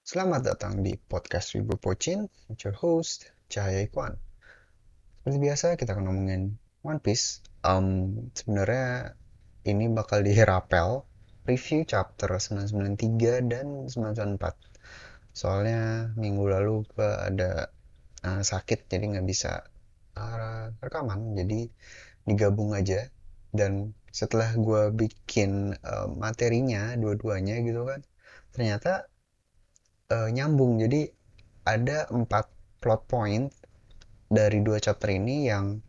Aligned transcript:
Selamat 0.00 0.40
datang 0.40 0.80
di 0.80 0.96
podcast 0.96 1.52
Wibu 1.52 1.76
Pocin, 1.76 2.24
with 2.48 2.64
your 2.64 2.72
host, 2.72 3.36
Cahaya 3.52 3.84
Ikwan. 3.84 4.16
Seperti 5.20 5.36
biasa, 5.36 5.76
kita 5.76 5.92
akan 5.92 6.08
ngomongin 6.08 6.56
One 6.80 7.04
Piece. 7.04 7.44
Um, 7.60 8.16
Sebenarnya 8.32 9.12
ini 9.68 9.92
bakal 9.92 10.24
dirapel 10.24 11.04
review 11.44 11.84
chapter 11.84 12.32
993 12.32 13.44
dan 13.44 13.92
994. 13.92 15.36
Soalnya 15.36 16.08
minggu 16.16 16.48
lalu 16.48 16.80
gue 16.96 17.10
ada 17.20 17.68
uh, 18.24 18.40
sakit, 18.40 18.88
jadi 18.88 19.04
nggak 19.04 19.28
bisa 19.28 19.68
uh, 20.16 20.72
rekaman, 20.80 21.36
jadi 21.36 21.68
digabung 22.24 22.72
aja. 22.72 23.04
Dan 23.52 23.92
setelah 24.08 24.48
gue 24.56 24.96
bikin 24.96 25.76
uh, 25.76 26.08
materinya, 26.08 26.96
dua-duanya 26.96 27.60
gitu 27.60 27.84
kan, 27.84 28.00
ternyata 28.56 29.09
uh, 30.10 30.28
nyambung. 30.28 30.82
Jadi 30.82 31.08
ada 31.64 32.10
empat 32.10 32.50
plot 32.82 33.02
point 33.06 33.48
dari 34.30 34.60
dua 34.62 34.82
chapter 34.82 35.10
ini 35.14 35.46
yang 35.48 35.80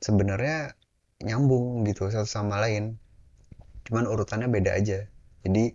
sebenarnya 0.00 0.74
nyambung 1.22 1.84
gitu 1.84 2.08
satu 2.08 2.26
sama 2.28 2.58
lain. 2.58 2.96
Cuman 3.86 4.08
urutannya 4.08 4.48
beda 4.48 4.76
aja. 4.76 5.06
Jadi 5.44 5.72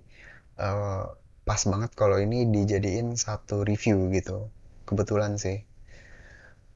uh, 0.59 1.05
pas 1.44 1.62
banget 1.67 1.91
kalau 1.94 2.17
ini 2.20 2.50
dijadiin 2.50 3.16
satu 3.16 3.64
review 3.64 4.09
gitu. 4.12 4.50
Kebetulan 4.89 5.39
sih. 5.39 5.64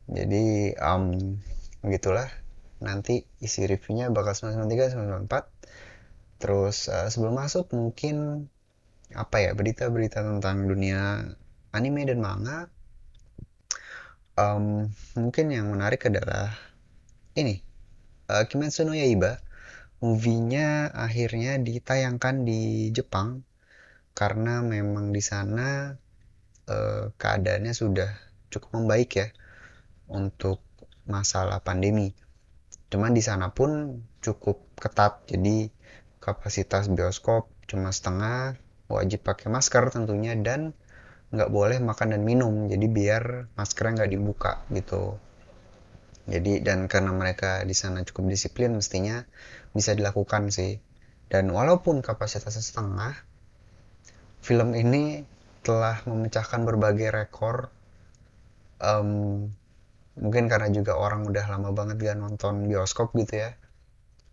Jadi 0.08 0.72
um, 0.80 1.36
gitulah 1.84 2.32
nanti 2.78 3.26
isi 3.42 3.66
reviewnya 3.66 4.14
bakal 4.14 4.38
993 4.38 5.28
994 5.28 6.38
terus 6.38 6.94
uh, 6.94 7.10
sebelum 7.10 7.42
masuk 7.42 7.74
mungkin 7.74 8.48
apa 9.16 9.40
ya 9.40 9.52
berita-berita 9.56 10.20
tentang 10.20 10.68
dunia 10.68 11.24
anime 11.72 12.04
dan 12.08 12.20
manga. 12.20 12.68
Um, 14.38 14.94
mungkin 15.18 15.50
yang 15.50 15.74
menarik 15.74 16.06
adalah 16.06 16.54
ini 17.34 17.62
uh, 18.30 18.44
Kimetsu 18.46 18.84
no 18.84 18.94
Yaiba. 18.94 19.40
Movie-nya 19.98 20.94
akhirnya 20.94 21.58
ditayangkan 21.58 22.46
di 22.46 22.94
Jepang 22.94 23.42
karena 24.14 24.62
memang 24.62 25.10
di 25.10 25.26
sana 25.26 25.98
uh, 26.70 27.10
keadaannya 27.18 27.74
sudah 27.74 28.14
cukup 28.54 28.78
membaik 28.78 29.10
ya 29.18 29.28
untuk 30.06 30.62
masalah 31.10 31.66
pandemi. 31.66 32.14
Cuman 32.94 33.18
di 33.18 33.26
sana 33.26 33.50
pun 33.58 34.04
cukup 34.22 34.62
ketat 34.78 35.26
jadi 35.26 35.74
kapasitas 36.22 36.94
bioskop 36.94 37.50
cuma 37.66 37.90
setengah 37.90 38.56
wajib 38.88 39.24
pakai 39.24 39.52
masker 39.52 39.92
tentunya 39.92 40.36
dan 40.36 40.76
nggak 41.32 41.52
boleh 41.52 41.78
makan 41.84 42.16
dan 42.16 42.22
minum. 42.24 42.72
Jadi 42.72 42.88
biar 42.88 43.52
maskernya 43.60 44.04
nggak 44.04 44.12
dibuka 44.12 44.54
gitu. 44.72 45.20
Jadi 46.28 46.60
dan 46.60 46.92
karena 46.92 47.16
mereka 47.16 47.64
di 47.64 47.72
sana 47.72 48.04
cukup 48.04 48.28
disiplin 48.32 48.76
mestinya 48.76 49.24
bisa 49.72 49.96
dilakukan 49.96 50.52
sih. 50.52 50.80
Dan 51.28 51.52
walaupun 51.52 52.00
kapasitasnya 52.00 52.64
setengah 52.64 53.14
film 54.40 54.76
ini 54.76 55.28
telah 55.64 56.00
memecahkan 56.08 56.64
berbagai 56.64 57.12
rekor. 57.12 57.72
Um, 58.78 59.52
mungkin 60.18 60.50
karena 60.50 60.70
juga 60.70 60.98
orang 60.98 61.26
udah 61.26 61.46
lama 61.50 61.74
banget 61.74 61.98
gak 62.02 62.18
nonton 62.18 62.72
bioskop 62.72 63.12
gitu 63.20 63.44
ya. 63.44 63.52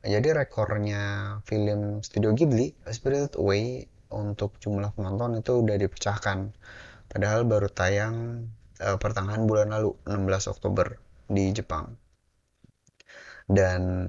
Jadi 0.04 0.36
rekornya 0.36 1.02
film 1.48 2.04
Studio 2.04 2.36
Ghibli 2.36 2.76
Spirited 2.92 3.40
Away 3.40 3.88
untuk 4.14 4.56
jumlah 4.62 4.94
penonton 4.94 5.42
itu 5.42 5.60
udah 5.60 5.76
dipecahkan. 5.76 6.54
Padahal 7.10 7.46
baru 7.46 7.68
tayang 7.68 8.48
uh, 8.80 8.98
pertengahan 8.98 9.44
bulan 9.44 9.74
lalu 9.74 9.94
16 10.06 10.52
Oktober 10.54 10.98
di 11.28 11.50
Jepang. 11.50 11.94
Dan 13.44 14.08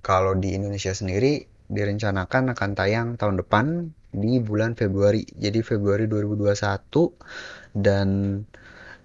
kalau 0.00 0.38
di 0.38 0.54
Indonesia 0.54 0.94
sendiri 0.94 1.44
direncanakan 1.68 2.56
akan 2.56 2.70
tayang 2.72 3.08
tahun 3.20 3.44
depan 3.44 3.92
di 4.14 4.40
bulan 4.40 4.72
Februari. 4.72 5.28
Jadi 5.36 5.60
Februari 5.60 6.08
2021 6.08 7.76
dan 7.76 8.08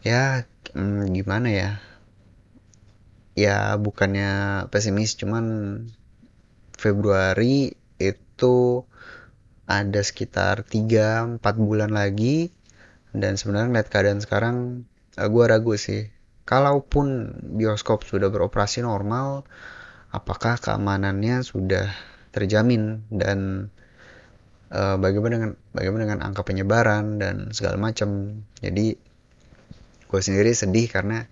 ya 0.05 0.47
hmm, 0.71 1.11
gimana 1.11 1.49
ya? 1.51 1.71
Ya 3.33 3.75
bukannya 3.81 4.65
pesimis 4.69 5.17
cuman 5.17 5.45
Februari 6.77 7.73
itu 7.97 8.85
ada 9.69 10.01
sekitar 10.03 10.67
3-4 10.67 11.39
bulan 11.59 11.91
lagi. 11.93 12.51
Dan 13.13 13.37
sebenarnya 13.37 13.69
ngeliat 13.69 13.89
keadaan 13.93 14.19
sekarang 14.19 14.55
eh, 15.15 15.29
gue 15.29 15.43
ragu 15.45 15.73
sih. 15.77 16.09
Kalaupun 16.43 17.39
bioskop 17.55 18.03
sudah 18.03 18.27
beroperasi 18.27 18.83
normal 18.83 19.47
apakah 20.13 20.61
keamanannya 20.61 21.41
sudah 21.41 21.89
terjamin? 22.29 23.01
Dan 23.09 23.69
uh, 24.69 24.95
bagaimana 25.01 25.33
dengan 25.41 25.51
bagaimana 25.73 26.01
dengan 26.05 26.21
angka 26.21 26.45
penyebaran 26.45 27.17
dan 27.17 27.35
segala 27.51 27.81
macam? 27.81 28.41
Jadi 28.61 28.93
gue 30.07 30.19
sendiri 30.21 30.53
sedih 30.53 30.85
karena 30.93 31.25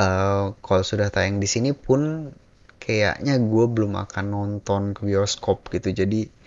uh, 0.00 0.56
kalau 0.64 0.80
sudah 0.80 1.12
tayang 1.12 1.42
di 1.42 1.48
sini 1.50 1.76
pun 1.76 2.32
kayaknya 2.80 3.36
gue 3.36 3.64
belum 3.68 4.00
akan 4.00 4.24
nonton 4.32 4.96
ke 4.96 5.04
bioskop 5.04 5.68
gitu. 5.68 5.92
Jadi 5.92 6.37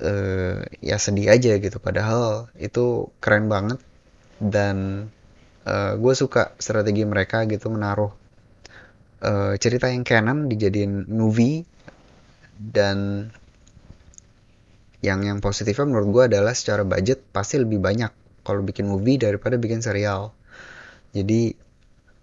uh, 0.00 0.62
ya 0.80 0.96
sedih 0.96 1.28
aja 1.28 1.58
gitu. 1.58 1.76
Padahal 1.82 2.48
itu 2.56 3.10
keren 3.20 3.50
banget. 3.52 3.80
Dan 4.42 5.08
uh, 5.68 5.92
gue 5.98 6.14
suka 6.16 6.54
strategi 6.58 7.06
mereka 7.06 7.44
gitu 7.46 7.70
menaruh 7.70 8.12
uh, 9.22 9.54
cerita 9.58 9.90
yang 9.92 10.06
canon 10.06 10.48
dijadiin 10.48 11.10
movie. 11.10 11.66
Dan 12.56 13.28
yang 15.02 15.26
yang 15.26 15.42
positifnya 15.42 15.90
menurut 15.90 16.08
gue 16.14 16.24
adalah 16.30 16.54
secara 16.54 16.86
budget 16.86 17.26
pasti 17.34 17.58
lebih 17.58 17.82
banyak 17.82 18.12
kalau 18.46 18.62
bikin 18.62 18.86
movie 18.86 19.18
daripada 19.18 19.58
bikin 19.58 19.82
serial. 19.82 20.30
Jadi 21.10 21.54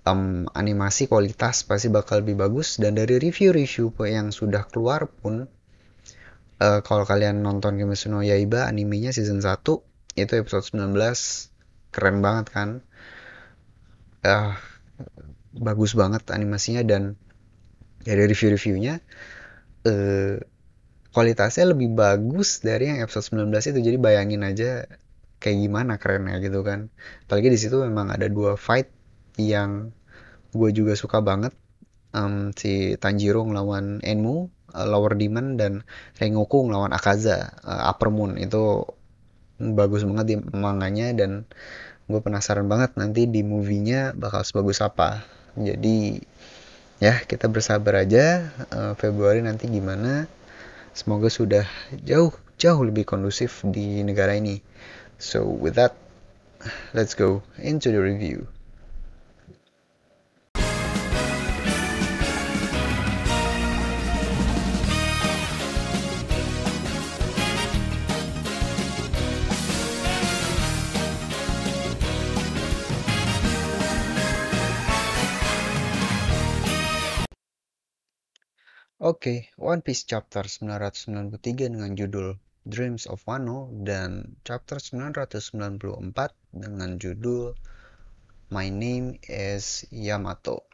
um, 0.08 0.48
animasi 0.56 1.12
kualitas 1.12 1.68
pasti 1.68 1.92
bakal 1.92 2.24
lebih 2.24 2.40
bagus. 2.40 2.80
Dan 2.80 2.96
dari 2.96 3.20
review-review 3.20 3.94
yang 4.08 4.32
sudah 4.32 4.64
keluar 4.68 5.08
pun 5.08 5.48
uh, 6.60 6.80
kalau 6.84 7.04
kalian 7.08 7.42
nonton 7.42 7.80
Kimetsu 7.80 8.12
no 8.12 8.22
Yaiba 8.22 8.68
animenya 8.68 9.16
season 9.16 9.40
1 9.40 9.64
itu 10.20 10.34
episode 10.36 10.66
19 10.76 10.96
keren 11.96 12.18
banget 12.20 12.46
kan? 12.52 12.70
Uh, 14.20 14.54
bagus 15.56 15.96
banget 15.96 16.28
animasinya 16.30 16.84
dan 16.84 17.16
dari 18.04 18.28
review-reviewnya 18.28 19.00
uh, 19.88 20.36
kualitasnya 21.16 21.72
lebih 21.72 21.96
bagus 21.96 22.62
dari 22.62 22.92
yang 22.92 23.00
episode 23.02 23.32
19 23.34 23.72
itu. 23.74 23.80
Jadi 23.80 23.98
bayangin 23.98 24.44
aja 24.46 24.86
kayak 25.40 25.58
gimana 25.58 25.96
kerennya 25.98 26.38
gitu 26.44 26.62
kan. 26.62 26.92
Apalagi 27.26 27.50
di 27.50 27.60
situ 27.60 27.80
memang 27.80 28.12
ada 28.12 28.28
dua 28.28 28.60
fight 28.60 28.92
yang 29.40 29.96
gue 30.52 30.70
juga 30.76 30.94
suka 31.00 31.24
banget. 31.24 31.56
Um, 32.10 32.50
si 32.58 32.98
Tanjiro 32.98 33.46
ngelawan 33.46 34.02
Enmu 34.02 34.50
uh, 34.74 34.88
Lower 34.88 35.18
Demon 35.18 35.58
dan 35.58 35.82
Rengoku 36.18 36.68
ngelawan 36.68 36.94
Akaza 36.94 37.58
uh, 37.64 37.90
Upper 37.90 38.10
Moon. 38.14 38.38
Itu 38.38 38.86
bagus 39.60 40.08
banget 40.08 40.26
di 40.26 40.36
manganya 40.56 41.12
dan 41.12 41.44
gue 42.10 42.20
penasaran 42.24 42.66
banget 42.66 42.96
nanti 42.96 43.28
di 43.30 43.46
movie-nya 43.46 44.18
bakal 44.18 44.42
sebagus 44.42 44.82
apa. 44.82 45.24
Jadi 45.60 46.22
ya 47.00 47.22
kita 47.24 47.48
bersabar 47.48 48.04
aja 48.04 48.50
uh, 48.72 48.94
Februari 48.96 49.42
nanti 49.44 49.70
gimana. 49.70 50.26
Semoga 50.94 51.30
sudah 51.30 51.64
jauh 52.04 52.34
jauh 52.60 52.82
lebih 52.84 53.08
kondusif 53.08 53.64
di 53.64 54.04
negara 54.04 54.36
ini. 54.36 54.60
So 55.20 55.48
with 55.48 55.80
that 55.80 55.96
let's 56.92 57.16
go 57.16 57.40
into 57.56 57.88
the 57.92 58.02
review 58.04 58.59
Oke, 79.10 79.26
okay, 79.26 79.40
One 79.58 79.82
Piece 79.82 80.06
chapter 80.06 80.46
993 80.46 81.42
dengan 81.74 81.98
judul 81.98 82.38
Dreams 82.62 83.10
of 83.10 83.26
Wano 83.26 83.74
dan 83.82 84.38
chapter 84.46 84.78
994 84.78 85.50
dengan 86.54 86.94
judul 87.02 87.58
My 88.54 88.70
Name 88.70 89.18
is 89.26 89.90
Yamato. 89.90 90.70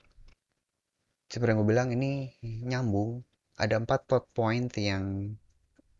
Seperti 1.32 1.48
yang 1.48 1.64
gue 1.64 1.70
bilang 1.72 1.96
ini 1.96 2.36
nyambung. 2.44 3.24
Ada 3.56 3.80
empat 3.80 4.04
plot 4.04 4.28
point 4.36 4.68
yang 4.76 5.32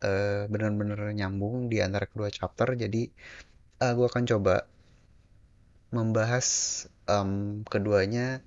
uh, 0.04 0.44
benar-benar 0.52 1.16
nyambung 1.16 1.72
di 1.72 1.80
antara 1.80 2.04
kedua 2.04 2.28
chapter. 2.28 2.76
Jadi 2.76 3.08
uh, 3.80 3.96
gue 3.96 4.12
akan 4.12 4.24
coba 4.28 4.68
membahas 5.88 6.84
um, 7.08 7.64
keduanya 7.64 8.44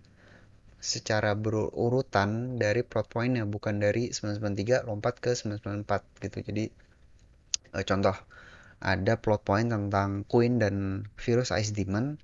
secara 0.80 1.36
berurutan 1.36 2.56
dari 2.56 2.88
plot 2.88 3.12
pointnya 3.12 3.44
bukan 3.44 3.84
dari 3.84 4.16
993 4.16 4.88
lompat 4.88 5.20
ke 5.20 5.36
994 5.36 6.24
gitu. 6.24 6.38
Jadi 6.44 6.66
uh, 7.76 7.84
contoh 7.84 8.16
ada 8.80 9.20
plot 9.20 9.44
point 9.44 9.68
tentang 9.68 10.24
Queen 10.24 10.56
dan 10.58 11.06
virus 11.20 11.52
Ice 11.52 11.76
Demon. 11.76 12.16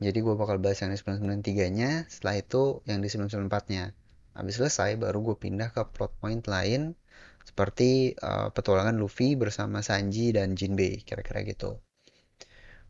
Jadi 0.00 0.24
gue 0.24 0.32
bakal 0.32 0.56
bahas 0.56 0.80
yang 0.80 0.96
di 0.96 0.98
993 0.98 1.76
nya 1.76 1.90
setelah 2.08 2.40
itu 2.40 2.80
yang 2.88 3.04
di 3.04 3.12
994 3.12 3.72
nya 3.72 3.92
habis 4.32 4.56
selesai 4.56 4.96
baru 4.96 5.20
gue 5.20 5.36
pindah 5.36 5.68
ke 5.74 5.84
plot 5.92 6.16
point 6.22 6.40
lain 6.48 6.96
seperti 7.44 8.16
uh, 8.16 8.48
petualangan 8.54 8.96
Luffy 8.96 9.36
bersama 9.36 9.84
Sanji 9.84 10.32
dan 10.32 10.56
Jinbei 10.56 11.04
kira-kira 11.04 11.44
gitu. 11.44 11.76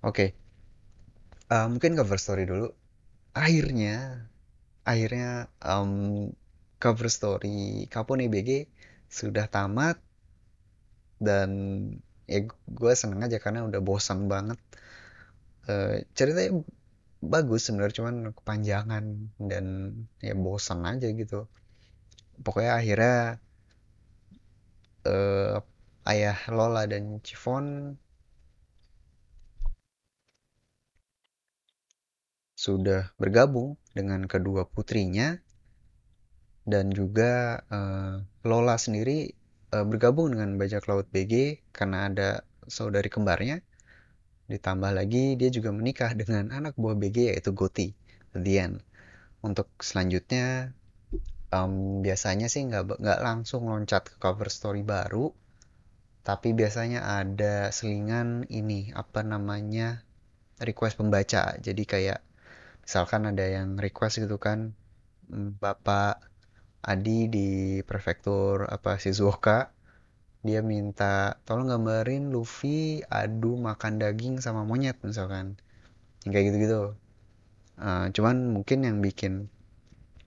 Oke. 0.07 0.15
Okay. 0.15 0.29
uh, 1.51 1.67
mungkin 1.67 1.99
cover 1.99 2.23
story 2.23 2.47
dulu. 2.47 2.71
Akhirnya 3.35 4.30
akhirnya 4.93 5.49
um, 5.63 5.93
cover 6.83 7.09
story 7.13 7.87
Kapone 7.93 8.27
BG 8.33 8.67
sudah 9.07 9.47
tamat. 9.47 9.97
Dan 11.21 11.51
ya 12.25 12.47
gue 12.49 12.93
seneng 12.97 13.21
aja 13.27 13.39
karena 13.39 13.67
udah 13.69 13.81
bosan 13.85 14.27
banget. 14.33 14.59
Uh, 15.69 16.03
ceritanya 16.17 16.65
bagus 17.21 17.69
sebenarnya 17.69 17.97
cuman 18.01 18.17
kepanjangan 18.33 19.05
dan 19.37 19.65
ya 20.25 20.35
bosan 20.35 20.89
aja 20.89 21.09
gitu. 21.13 21.47
Pokoknya 22.41 22.73
akhirnya 22.81 23.17
uh, 25.05 25.61
ayah 26.09 26.39
Lola 26.49 26.89
dan 26.89 27.21
Chiffon 27.21 27.97
sudah 32.57 33.09
bergabung 33.17 33.80
dengan 33.95 34.25
kedua 34.27 34.67
putrinya 34.67 35.39
dan 36.69 36.93
juga 36.95 37.65
uh, 37.67 38.23
Lola 38.47 38.77
sendiri 38.79 39.35
uh, 39.75 39.85
bergabung 39.87 40.35
dengan 40.35 40.55
bajak 40.61 40.87
laut 40.87 41.09
BG 41.11 41.65
karena 41.75 42.07
ada 42.07 42.29
saudari 42.71 43.11
kembarnya. 43.11 43.65
Ditambah 44.51 44.91
lagi 44.95 45.39
dia 45.39 45.51
juga 45.51 45.71
menikah 45.71 46.15
dengan 46.15 46.51
anak 46.51 46.75
buah 46.79 46.99
BG 46.99 47.35
yaitu 47.35 47.55
Goti. 47.55 47.95
End. 48.35 48.79
Untuk 49.43 49.67
selanjutnya 49.83 50.71
um, 51.51 52.03
biasanya 52.03 52.47
sih 52.47 52.63
nggak 52.67 53.03
nggak 53.03 53.21
langsung 53.23 53.67
loncat 53.67 54.07
ke 54.07 54.15
cover 54.23 54.47
story 54.47 54.87
baru, 54.87 55.35
tapi 56.23 56.55
biasanya 56.55 57.03
ada 57.03 57.75
selingan 57.75 58.47
ini 58.47 58.95
apa 58.95 59.27
namanya 59.27 60.07
request 60.63 61.03
pembaca. 61.03 61.59
Jadi 61.59 61.83
kayak 61.83 62.23
misalkan 62.85 63.29
ada 63.29 63.45
yang 63.47 63.77
request 63.77 64.23
gitu 64.23 64.37
kan 64.41 64.75
mm, 65.31 65.61
bapak 65.63 66.21
Adi 66.81 67.29
di 67.29 67.49
prefektur 67.85 68.65
apa 68.65 68.97
Shizuoka 68.97 69.69
dia 70.41 70.65
minta 70.65 71.37
tolong 71.45 71.69
gambarin 71.69 72.33
Luffy 72.33 73.05
adu 73.05 73.61
makan 73.61 74.01
daging 74.01 74.41
sama 74.41 74.65
monyet 74.65 74.97
misalkan. 75.05 75.61
Yang 76.25 76.33
kayak 76.33 76.45
gitu-gitu. 76.49 76.83
Uh, 77.77 78.07
cuman 78.13 78.53
mungkin 78.57 78.85
yang 78.85 79.05
bikin 79.05 79.49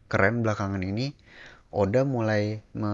keren 0.10 0.42
belakangan 0.46 0.82
ini 0.82 1.14
Oda 1.74 2.06
mulai 2.06 2.62
me 2.78 2.94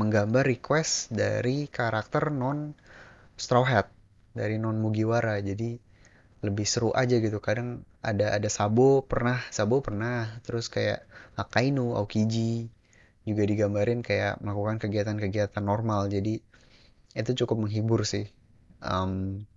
menggambar 0.00 0.48
request 0.48 1.12
dari 1.12 1.68
karakter 1.68 2.32
non 2.32 2.72
Straw 3.36 3.64
Hat 3.68 3.92
dari 4.32 4.56
non 4.56 4.80
Mugiwara. 4.80 5.36
Jadi 5.44 5.76
lebih 6.40 6.64
seru 6.64 6.96
aja 6.96 7.20
gitu. 7.20 7.44
Kadang 7.44 7.84
ada 8.04 8.36
ada 8.36 8.48
Sabo 8.52 9.02
pernah 9.08 9.40
Sabo 9.48 9.80
pernah. 9.80 10.28
Terus 10.44 10.68
kayak 10.68 11.08
Akainu 11.40 11.96
Aokiji 11.96 12.68
juga 13.24 13.42
digambarin 13.48 14.04
kayak 14.04 14.44
melakukan 14.44 14.76
kegiatan-kegiatan 14.84 15.64
normal. 15.64 16.12
Jadi 16.12 16.44
itu 17.16 17.30
cukup 17.44 17.64
menghibur 17.64 18.04
sih. 18.04 18.28
Um, 18.84 19.48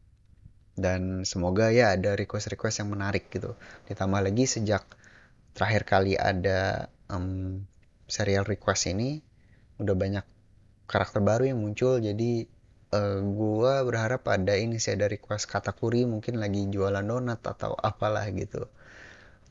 dan 0.77 1.25
semoga 1.27 1.73
ya 1.73 1.97
ada 1.97 2.15
request-request 2.15 2.85
yang 2.85 2.89
menarik 2.93 3.27
gitu. 3.33 3.57
Ditambah 3.91 4.21
lagi 4.23 4.45
sejak 4.47 4.85
terakhir 5.57 5.83
kali 5.89 6.13
ada 6.15 6.87
um, 7.09 7.65
serial 8.07 8.45
request 8.45 8.93
ini 8.93 9.19
udah 9.81 9.97
banyak 9.97 10.25
karakter 10.87 11.19
baru 11.19 11.51
yang 11.51 11.59
muncul. 11.59 11.99
Jadi 11.99 12.45
uh, 12.93 13.19
gua 13.23 13.83
berharap 13.83 14.23
ada 14.31 14.55
ini 14.55 14.79
sih 14.79 14.95
ada 14.95 15.07
request 15.09 15.49
katakuri 15.49 16.07
mungkin 16.07 16.39
lagi 16.39 16.67
jualan 16.67 17.03
donat 17.03 17.41
atau 17.43 17.75
apalah 17.75 18.27
gitu. 18.31 18.67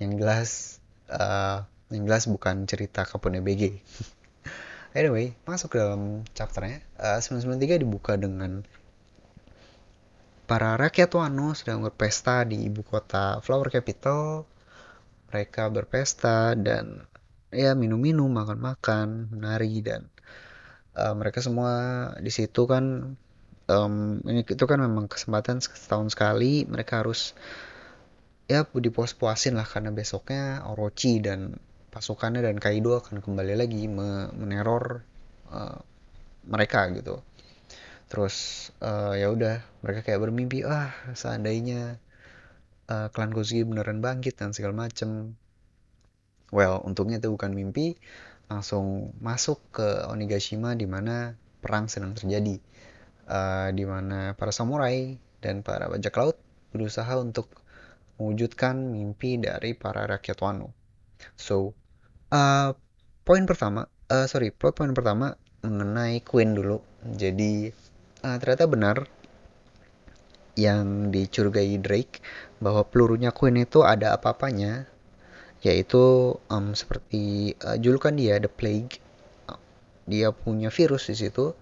Yang 0.01 0.13
jelas 0.21 0.51
uh, 1.13 1.65
yang 1.93 2.05
jelas 2.09 2.27
bukan 2.27 2.67
cerita 2.67 3.07
Kapone 3.07 3.39
BG 3.39 3.79
anyway 4.99 5.33
masuk 5.45 5.77
ke 5.77 5.77
dalam 5.81 6.27
chapternya. 6.33 6.83
Uh, 6.99 7.21
993 7.21 7.85
dibuka 7.85 8.17
dengan 8.19 8.65
para 10.47 10.79
rakyat 10.79 11.11
Wano 11.15 11.53
sedang 11.59 11.83
berpesta 11.83 12.47
di 12.47 12.67
ibu 12.71 12.87
kota 12.87 13.43
Flower 13.43 13.69
Capital. 13.69 14.47
Mereka 15.27 15.75
berpesta 15.75 16.55
dan 16.55 17.03
ya 17.51 17.75
minum-minum 17.75 18.31
makan-makan 18.31 19.31
menari 19.35 19.83
dan 19.83 20.07
uh, 20.97 21.15
mereka 21.19 21.43
semua 21.43 21.73
di 22.23 22.31
situ 22.31 22.65
kan 22.67 23.15
um, 23.67 24.23
itu 24.27 24.65
kan 24.65 24.79
memang 24.79 25.11
kesempatan 25.11 25.59
setahun 25.59 26.15
sekali 26.15 26.67
mereka 26.67 27.03
harus 27.03 27.35
ya 28.47 28.63
dipuas-puasin 28.63 29.59
lah 29.59 29.67
karena 29.67 29.91
besoknya 29.91 30.63
Orochi 30.71 31.19
dan 31.19 31.59
pasukannya 31.91 32.47
dan 32.47 32.63
Kaido 32.63 32.95
akan 32.95 33.19
kembali 33.19 33.55
lagi 33.59 33.91
meneror 33.91 35.03
uh, 35.51 35.79
mereka 36.47 36.87
gitu. 36.95 37.27
Terus 38.07 38.69
uh, 38.79 39.19
ya 39.19 39.35
udah 39.35 39.59
mereka 39.83 40.07
kayak 40.07 40.23
bermimpi 40.23 40.63
ah 40.63 40.95
seandainya 41.19 41.99
uh, 42.87 43.11
klan 43.11 43.35
Kozuki 43.35 43.67
beneran 43.67 43.99
bangkit 43.99 44.39
dan 44.39 44.55
segala 44.55 44.87
macem. 44.87 45.35
Well 46.55 46.87
untungnya 46.87 47.19
itu 47.19 47.35
bukan 47.35 47.51
mimpi 47.51 47.99
langsung 48.47 49.11
masuk 49.19 49.59
ke 49.75 50.07
Onigashima 50.07 50.79
di 50.79 50.87
mana 50.87 51.35
perang 51.59 51.91
sedang 51.91 52.15
terjadi 52.15 52.63
uh, 53.27 53.69
di 53.75 53.85
mana 53.87 54.33
para 54.39 54.51
samurai 54.55 55.19
dan 55.43 55.61
para 55.63 55.91
bajak 55.91 56.15
laut 56.17 56.37
berusaha 56.75 57.15
untuk 57.19 57.51
mewujudkan 58.17 58.75
mimpi 58.97 59.37
dari 59.37 59.77
para 59.77 60.09
rakyat 60.09 60.39
Wano. 60.41 60.73
So, 61.37 61.77
uh, 62.33 62.73
poin 63.23 63.45
pertama, 63.45 63.89
uh, 64.09 64.27
sorry, 64.27 64.51
plot 64.53 64.77
poin 64.77 64.93
pertama 64.97 65.37
mengenai 65.61 66.25
Queen 66.25 66.57
dulu. 66.57 66.81
Jadi 67.05 67.71
uh, 68.25 68.37
ternyata 68.41 68.65
benar 68.67 68.97
yang 70.57 71.13
dicurigai 71.13 71.77
Drake 71.77 72.25
bahwa 72.65 72.89
pelurunya 72.89 73.29
Queen 73.31 73.61
itu 73.61 73.85
ada 73.85 74.17
apa-apanya, 74.17 74.89
yaitu 75.61 76.37
um, 76.49 76.73
seperti 76.73 77.53
uh, 77.61 77.77
julukan 77.77 78.17
dia 78.17 78.41
The 78.41 78.49
Plague. 78.49 79.05
Dia 80.07 80.31
punya 80.31 80.71
virus 80.71 81.11
di 81.11 81.19
situ 81.19 81.53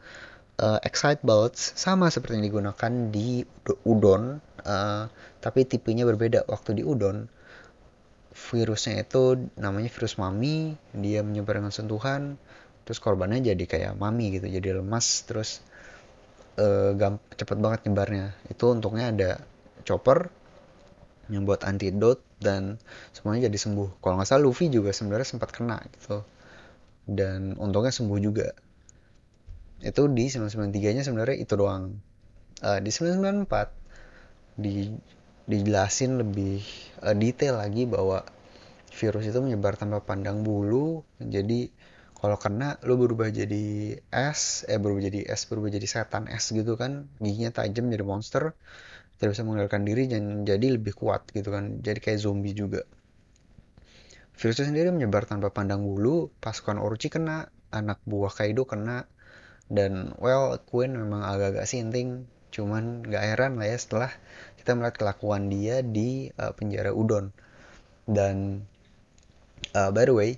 uh, 0.61 0.78
Excite 0.84 1.23
Bullets 1.25 1.75
sama 1.75 2.11
seperti 2.11 2.38
yang 2.38 2.46
digunakan 2.46 2.92
di 3.11 3.42
udon, 3.87 4.38
uh, 4.62 5.04
tapi 5.42 5.66
tipenya 5.66 6.06
berbeda. 6.06 6.46
Waktu 6.46 6.78
di 6.78 6.82
udon, 6.87 7.26
virusnya 8.34 9.02
itu 9.02 9.50
namanya 9.58 9.90
virus 9.90 10.18
mami, 10.18 10.75
dia 10.94 11.23
menyebar 11.23 11.58
dengan 11.62 11.75
sentuhan, 11.75 12.38
terus 12.87 12.99
korbannya 12.99 13.42
jadi 13.42 13.64
kayak 13.64 13.92
mami 13.99 14.38
gitu, 14.38 14.46
jadi 14.50 14.78
lemas, 14.78 15.26
terus 15.26 15.62
uh, 16.58 16.94
cepet 17.34 17.58
banget 17.58 17.87
nyebarnya. 17.87 18.34
Itu 18.50 18.75
untungnya 18.75 19.11
ada 19.11 19.30
chopper 19.87 20.30
yang 21.32 21.49
buat 21.49 21.64
antidot 21.64 22.20
dan 22.37 22.76
semuanya 23.16 23.49
jadi 23.49 23.56
sembuh. 23.56 24.00
Kalau 24.04 24.20
nggak 24.20 24.28
salah 24.28 24.44
Luffy 24.44 24.68
juga 24.68 24.92
sebenarnya 24.92 25.25
sempat 25.25 25.50
kena 25.56 25.80
gitu. 25.96 26.20
Dan 27.04 27.56
untungnya 27.61 27.92
sembuh 27.92 28.18
juga 28.20 28.52
itu 29.85 30.03
di 30.09 30.25
993 30.33 30.97
nya 30.97 31.03
sebenarnya 31.05 31.37
itu 31.37 31.55
doang. 31.61 32.00
Uh, 32.64 32.81
di 32.81 32.88
994 32.88 34.57
di 34.57 34.88
dijelasin 35.45 36.25
lebih 36.25 36.64
uh, 37.05 37.12
detail 37.12 37.61
lagi 37.61 37.85
bahwa 37.85 38.25
virus 38.97 39.29
itu 39.29 39.38
menyebar 39.45 39.76
tanpa 39.76 40.00
pandang 40.00 40.41
bulu. 40.41 41.05
Jadi 41.21 41.69
kalau 42.17 42.41
kena 42.41 42.81
lo 42.88 42.97
berubah 42.97 43.29
jadi 43.29 44.00
es 44.09 44.64
eh 44.64 44.81
berubah 44.81 45.05
jadi 45.05 45.29
es 45.29 45.45
berubah 45.45 45.69
jadi 45.69 45.85
setan 45.85 46.33
es 46.33 46.49
gitu 46.49 46.81
kan. 46.81 47.12
Giginya 47.21 47.53
tajam 47.53 47.93
jadi 47.93 48.00
monster 48.07 48.57
tidak 49.21 49.37
bisa 49.37 49.43
mengendalikan 49.45 49.85
diri 49.85 50.09
dan 50.09 50.49
jadi 50.49 50.81
lebih 50.81 50.97
kuat 50.97 51.29
gitu 51.37 51.53
kan. 51.53 51.85
Jadi 51.85 52.00
kayak 52.00 52.25
zombie 52.25 52.57
juga. 52.57 52.88
Virus 54.35 54.59
itu 54.59 54.64
sendiri 54.73 54.91
menyebar 54.91 55.29
tanpa 55.29 55.53
pandang 55.53 55.85
bulu. 55.85 56.33
Pasukan 56.41 56.81
Orochi 56.81 57.12
kena 57.12 57.53
anak 57.71 58.00
buah 58.09 58.33
Kaido 58.33 58.64
kena 58.64 59.07
dan 59.73 60.12
well 60.21 60.56
Queen 60.68 60.97
memang 60.97 61.25
agak-agak 61.25 61.64
sinting. 61.68 62.28
Cuman 62.54 63.02
nggak 63.02 63.25
heran 63.35 63.59
lah 63.59 63.66
ya 63.66 63.78
setelah 63.78 64.11
kita 64.61 64.78
melihat 64.78 64.97
kelakuan 65.00 65.50
dia 65.50 65.83
di 65.83 66.30
uh, 66.38 66.54
penjara 66.54 66.94
Udon. 66.94 67.35
Dan 68.04 68.62
uh, 69.75 69.90
by 69.90 70.04
the 70.06 70.14
way 70.14 70.30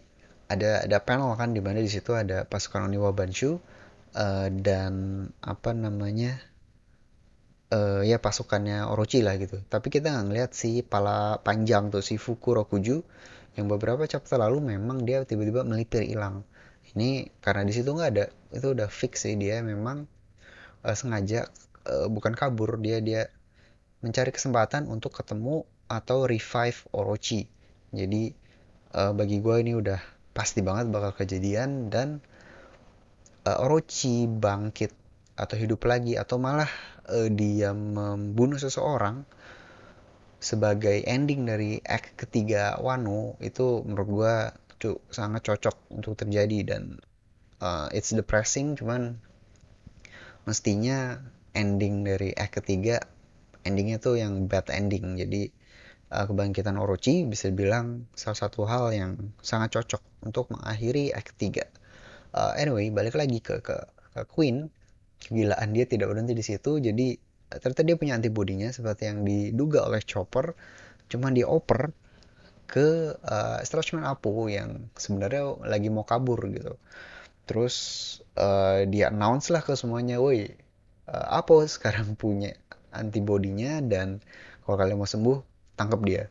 ada 0.47 0.87
ada 0.87 1.02
panel 1.02 1.35
kan 1.35 1.50
di 1.50 1.61
mana 1.61 1.83
di 1.83 1.90
situ 1.90 2.14
ada 2.14 2.47
pasukan 2.47 2.87
Oniwa 2.87 3.11
Banshu 3.11 3.59
uh, 4.14 4.49
dan 4.49 5.26
apa 5.42 5.75
namanya 5.75 6.38
uh, 7.75 8.06
ya 8.06 8.23
pasukannya 8.23 8.87
Orochi 8.87 9.21
lah 9.21 9.37
gitu. 9.37 9.61
Tapi 9.66 9.90
kita 9.90 10.14
nggak 10.14 10.26
ngeliat 10.30 10.50
si 10.54 10.80
pala 10.87 11.42
panjang 11.42 11.90
tuh 11.90 12.00
si 12.00 12.16
Fukurokuju. 12.16 12.97
Yang 13.56 13.66
beberapa 13.73 14.04
chapter 14.04 14.37
lalu 14.37 14.76
memang 14.76 15.09
dia 15.09 15.25
tiba-tiba 15.25 15.64
melipir 15.64 16.04
hilang 16.04 16.45
ini 16.97 17.29
karena 17.45 17.69
di 17.69 17.76
situ 17.76 17.93
nggak 17.93 18.11
ada 18.17 18.26
itu 18.57 18.73
udah 18.73 18.88
fix 18.88 19.29
sih. 19.29 19.37
Dia 19.37 19.61
memang 19.61 20.09
uh, 20.83 20.97
sengaja 20.97 21.47
uh, 21.85 22.09
bukan 22.09 22.33
kabur. 22.33 22.81
Dia 22.81 23.05
dia 23.05 23.29
mencari 24.00 24.33
kesempatan 24.33 24.88
untuk 24.88 25.12
ketemu 25.12 25.69
atau 25.87 26.25
revive 26.25 26.81
Orochi. 26.97 27.45
Jadi 27.93 28.33
uh, 28.97 29.12
bagi 29.12 29.45
gue 29.45 29.57
ini 29.61 29.76
udah 29.76 30.00
pasti 30.33 30.65
banget 30.65 30.88
bakal 30.88 31.12
kejadian 31.17 31.93
dan 31.93 32.25
uh, 33.45 33.65
Orochi 33.65 34.25
bangkit 34.26 34.93
atau 35.37 35.57
hidup 35.61 35.85
lagi 35.85 36.17
atau 36.17 36.41
malah 36.41 36.69
uh, 37.12 37.29
dia 37.29 37.76
membunuh 37.76 38.57
seseorang 38.57 39.29
sebagai 40.37 41.00
ending 41.09 41.49
dari 41.49 41.81
act 41.81 42.17
ketiga 42.17 42.76
Wano 42.81 43.41
itu 43.41 43.85
menurut 43.85 44.09
gue 44.09 44.37
sangat 45.11 45.42
cocok 45.47 45.76
untuk 45.97 46.14
terjadi 46.21 46.76
dan 46.76 47.00
uh, 47.64 47.88
it's 47.90 48.12
depressing 48.12 48.76
cuman 48.76 49.18
mestinya 50.47 51.18
ending 51.56 52.04
dari 52.06 52.30
act 52.37 52.62
ketiga 52.62 53.02
endingnya 53.66 53.99
tuh 53.99 54.21
yang 54.21 54.47
bad 54.47 54.68
ending 54.71 55.18
jadi 55.18 55.50
uh, 56.12 56.25
kebangkitan 56.26 56.78
Orochi 56.78 57.26
bisa 57.26 57.50
dibilang 57.50 58.06
salah 58.14 58.38
satu 58.38 58.66
hal 58.68 58.95
yang 58.95 59.35
sangat 59.42 59.75
cocok 59.80 60.02
untuk 60.23 60.50
mengakhiri 60.54 61.11
act 61.14 61.35
3. 61.38 61.66
Uh, 62.37 62.52
anyway, 62.59 62.92
balik 62.92 63.16
lagi 63.16 63.40
ke, 63.40 63.62
ke, 63.62 63.76
ke 64.14 64.23
Queen. 64.28 64.68
Kegilaan 65.16 65.73
dia 65.73 65.88
tidak 65.88 66.12
berhenti 66.12 66.37
di 66.37 66.45
situ, 66.45 66.76
jadi 66.76 67.16
ternyata 67.49 67.83
dia 67.87 67.97
punya 67.97 68.12
antibodinya 68.21 68.68
seperti 68.68 69.09
yang 69.09 69.25
diduga 69.25 69.88
oleh 69.88 70.04
Chopper, 70.04 70.52
cuman 71.09 71.33
dioper 71.33 71.97
ke 72.66 73.14
uh, 73.16 73.58
Strachman 73.62 74.02
Apo 74.02 74.50
yang 74.50 74.90
sebenarnya 74.99 75.56
lagi 75.62 75.88
mau 75.88 76.02
kabur 76.02 76.42
gitu. 76.50 76.75
Terus 77.46 77.76
uh, 78.35 78.82
dia 78.90 79.14
announce 79.14 79.54
lah 79.54 79.62
ke 79.62 79.78
semuanya, 79.78 80.18
woi, 80.18 80.50
uh, 81.06 81.26
Apo 81.38 81.62
sekarang 81.64 82.18
punya 82.18 82.58
antibodinya 82.90 83.78
dan 83.80 84.18
kalau 84.66 84.76
kalian 84.76 84.99
mau 84.99 85.06
sembuh 85.06 85.38
tangkap 85.78 86.00
dia. 86.02 86.25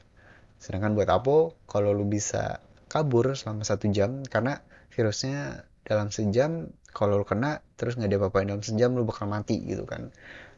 Sedangkan 0.59 0.93
buat 0.93 1.07
Apo 1.07 1.55
kalau 1.65 1.95
lu 1.95 2.03
bisa 2.03 2.59
kabur 2.91 3.33
selama 3.33 3.63
satu 3.63 3.87
jam 3.91 4.23
karena 4.27 4.59
virusnya 4.91 5.67
dalam 5.85 6.09
sejam 6.09 6.71
kalau 6.95 7.19
lu 7.19 7.25
kena 7.27 7.59
terus 7.75 7.99
nggak 7.99 8.09
ada 8.09 8.17
apa-apain 8.23 8.47
dalam 8.47 8.63
sejam 8.63 8.95
lu 8.95 9.03
bakal 9.03 9.27
mati 9.27 9.61
gitu 9.63 9.83
kan. 9.83 10.11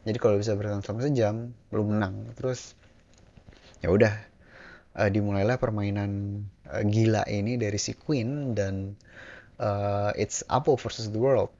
Jadi 0.06 0.18
kalau 0.22 0.38
bisa 0.38 0.54
bertahan 0.54 0.80
selama 0.82 1.00
sejam 1.06 1.34
lu 1.74 1.82
menang. 1.84 2.30
Terus 2.38 2.78
ya 3.82 3.90
udah 3.90 4.14
uh, 4.98 5.06
dimulailah 5.06 5.62
permainan 5.62 6.42
uh, 6.66 6.82
gila 6.82 7.22
ini 7.30 7.54
dari 7.54 7.78
si 7.78 7.94
Queen 7.94 8.58
dan 8.58 8.98
uh, 9.62 10.10
it's 10.18 10.42
Apo 10.50 10.74
versus 10.74 11.14
the 11.14 11.20
world. 11.22 11.54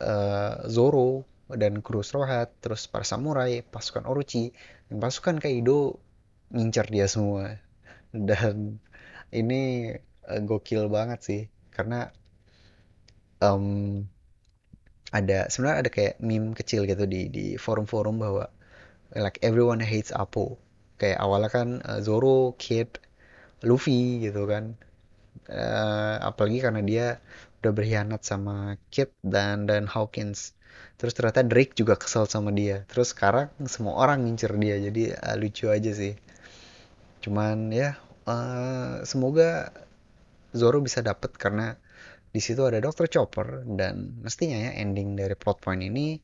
Uh, 0.00 0.66
Zoro 0.66 1.28
dan 1.52 1.84
kru 1.84 2.00
Straw 2.00 2.24
Hat 2.24 2.50
terus 2.64 2.88
para 2.88 3.04
samurai 3.04 3.60
pasukan 3.60 4.08
Orochi 4.08 4.50
dan 4.88 4.98
pasukan 4.98 5.36
Kaido 5.38 6.00
ngincar 6.50 6.88
dia 6.88 7.04
semua. 7.06 7.60
Dan 8.12 8.76
ini 9.32 9.92
uh, 10.28 10.40
gokil 10.44 10.92
banget 10.92 11.20
sih 11.24 11.42
karena 11.72 12.12
um, 13.40 14.04
ada 15.12 15.48
sebenarnya 15.48 15.78
ada 15.80 15.90
kayak 15.92 16.14
meme 16.20 16.52
kecil 16.52 16.84
gitu 16.84 17.08
di 17.08 17.32
di 17.32 17.56
forum-forum 17.56 18.20
bahwa 18.20 18.52
like 19.16 19.40
everyone 19.40 19.80
hates 19.80 20.12
Apo 20.12 20.60
kayak 21.02 21.18
awalnya 21.18 21.50
kan 21.50 21.68
uh, 21.82 21.98
Zoro, 21.98 22.54
Kid, 22.54 23.02
Luffy 23.66 24.22
gitu 24.22 24.46
kan. 24.46 24.78
Uh, 25.50 26.22
apalagi 26.22 26.62
karena 26.62 26.82
dia 26.86 27.06
udah 27.58 27.72
berkhianat 27.74 28.22
sama 28.22 28.78
Kid 28.94 29.10
dan 29.26 29.66
dan 29.66 29.90
Hawkins. 29.90 30.54
Terus 30.94 31.18
ternyata 31.18 31.42
Drake 31.42 31.74
juga 31.74 31.98
kesel 31.98 32.30
sama 32.30 32.54
dia. 32.54 32.86
Terus 32.86 33.10
sekarang 33.10 33.50
semua 33.66 33.98
orang 33.98 34.22
ngincer 34.22 34.54
dia 34.62 34.78
jadi 34.78 35.18
uh, 35.18 35.34
lucu 35.34 35.66
aja 35.66 35.90
sih. 35.90 36.14
Cuman 37.18 37.74
ya 37.74 37.98
uh, 38.30 39.02
semoga 39.02 39.74
Zoro 40.54 40.78
bisa 40.78 41.02
dapet 41.02 41.34
karena 41.34 41.74
di 42.32 42.40
situ 42.40 42.64
ada 42.64 42.80
Dr. 42.80 43.10
Chopper 43.12 43.66
dan 43.76 44.22
mestinya 44.24 44.56
ya 44.56 44.70
ending 44.80 45.18
dari 45.18 45.36
plot 45.36 45.60
point 45.60 45.84
ini 45.84 46.16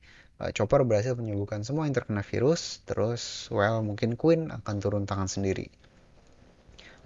uh, 0.43 0.51
Chopper 0.55 0.83
berhasil 0.87 1.15
menyembuhkan 1.19 1.63
semua 1.63 1.87
yang 1.87 1.95
terkena 1.95 2.23
virus 2.27 2.83
terus 2.87 3.53
well 3.55 3.83
mungkin 3.83 4.15
Queen 4.15 4.51
akan 4.51 4.77
turun 4.83 5.05
tangan 5.05 5.31
sendiri. 5.31 5.71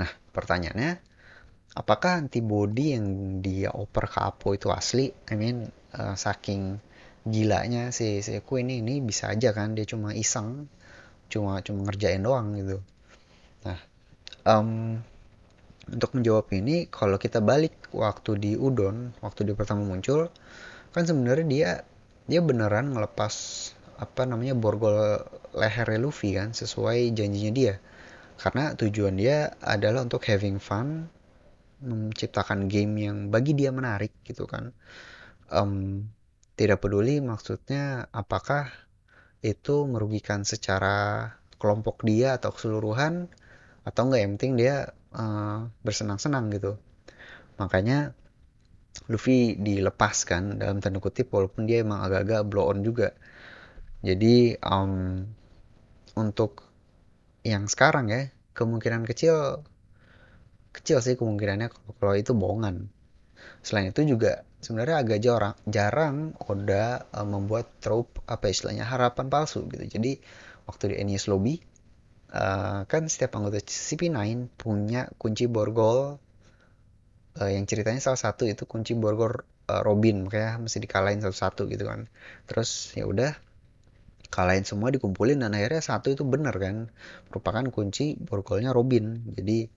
Nah 0.01 0.11
pertanyaannya 0.33 1.01
apakah 1.77 2.21
antibody 2.21 2.97
yang 2.97 3.07
dia 3.41 3.73
oper 3.73 4.09
ke 4.09 4.19
Apo 4.21 4.57
itu 4.57 4.69
asli? 4.69 5.13
I 5.29 5.35
mean 5.37 5.69
uh, 5.97 6.17
saking 6.17 6.81
gilanya 7.23 7.95
si 7.95 8.19
si 8.25 8.39
Queen 8.43 8.69
ini 8.69 8.99
bisa 8.99 9.31
aja 9.31 9.55
kan 9.55 9.79
dia 9.79 9.87
cuma 9.87 10.11
iseng 10.11 10.67
cuma 11.33 11.65
cuma 11.65 11.89
ngerjain 11.89 12.21
doang 12.21 12.53
gitu. 12.61 12.79
Nah, 13.65 13.79
um, 14.45 15.01
untuk 15.89 16.15
menjawab 16.15 16.47
ini, 16.55 16.87
kalau 16.87 17.19
kita 17.19 17.43
balik 17.43 17.75
waktu 17.91 18.39
di 18.39 18.53
Udon, 18.55 19.17
waktu 19.19 19.49
dia 19.49 19.57
pertama 19.59 19.83
muncul, 19.83 20.31
kan 20.95 21.03
sebenarnya 21.03 21.47
dia 21.49 21.71
dia 22.27 22.41
beneran 22.43 22.95
ngelepas 22.95 23.35
apa 23.99 24.23
namanya 24.27 24.59
borgol 24.59 25.23
leher 25.55 25.89
Luffy 25.99 26.35
kan 26.35 26.55
sesuai 26.55 27.15
janjinya 27.15 27.53
dia. 27.53 27.75
Karena 28.41 28.75
tujuan 28.75 29.15
dia 29.15 29.55
adalah 29.63 30.03
untuk 30.03 30.27
having 30.27 30.59
fun, 30.59 31.07
menciptakan 31.83 32.67
game 32.67 32.95
yang 32.99 33.17
bagi 33.31 33.55
dia 33.55 33.71
menarik 33.71 34.11
gitu 34.27 34.51
kan. 34.51 34.75
Um, 35.53 36.09
tidak 36.57 36.85
peduli 36.85 37.19
maksudnya 37.23 38.09
apakah 38.13 38.71
itu 39.43 39.85
merugikan 39.91 40.47
secara 40.47 41.29
kelompok 41.59 42.07
dia 42.07 42.39
atau 42.39 42.55
keseluruhan 42.55 43.27
atau 43.83 44.03
enggak 44.07 44.21
yang 44.23 44.33
penting 44.39 44.55
dia 44.59 44.77
uh, 45.15 45.67
bersenang-senang 45.83 46.51
gitu 46.55 46.79
makanya 47.59 48.15
Luffy 49.09 49.57
dilepaskan 49.57 50.61
dalam 50.61 50.79
tanda 50.79 51.01
kutip 51.01 51.33
walaupun 51.33 51.65
dia 51.65 51.81
emang 51.83 52.05
agak-agak 52.05 52.45
blow 52.49 52.69
on 52.71 52.85
juga. 52.85 53.17
Jadi 54.03 54.59
um, 54.61 55.25
untuk 56.19 56.67
yang 57.43 57.67
sekarang 57.67 58.13
ya 58.13 58.31
kemungkinan 58.53 59.09
kecil 59.09 59.65
kecil 60.73 60.99
sih 61.05 61.15
kemungkinannya 61.17 61.73
kalau 61.99 62.15
itu 62.15 62.33
bohongan. 62.37 62.89
Selain 63.63 63.91
itu 63.91 64.03
juga 64.07 64.47
sebenarnya 64.63 65.03
agak 65.03 65.19
jarang 65.19 65.57
jarang 65.67 66.17
Oda 66.47 67.07
uh, 67.11 67.27
membuat 67.27 67.83
trope 67.83 68.23
apa 68.29 68.51
istilahnya 68.51 68.87
harapan 68.87 69.27
palsu 69.33 69.67
gitu. 69.71 69.85
Jadi 69.89 70.23
waktu 70.67 70.95
di 70.95 70.97
Enies 71.03 71.27
Lobby 71.27 71.59
uh, 72.33 72.87
kan 72.87 73.03
setiap 73.07 73.39
anggota 73.39 73.63
CP9 73.63 74.19
punya 74.57 75.11
kunci 75.19 75.51
borgol 75.51 76.23
uh, 77.41 77.51
yang 77.51 77.65
ceritanya 77.65 78.01
salah 78.03 78.21
satu 78.21 78.45
itu 78.45 78.69
kunci 78.69 78.93
borgol 78.99 79.41
uh, 79.71 79.83
Robin 79.85 80.27
makanya 80.27 80.61
mesti 80.61 80.79
dikalahin 80.83 81.23
satu-satu 81.25 81.69
gitu 81.71 81.85
kan. 81.89 82.11
Terus 82.49 82.93
ya 82.99 83.09
udah 83.09 83.33
kalahin 84.33 84.65
semua 84.65 84.89
dikumpulin 84.89 85.45
dan 85.45 85.53
akhirnya 85.53 85.85
satu 85.85 86.13
itu 86.17 86.25
benar 86.25 86.57
kan 86.57 86.89
merupakan 87.29 87.65
kunci 87.69 88.17
borgolnya 88.17 88.73
Robin. 88.73 89.21
Jadi 89.37 89.69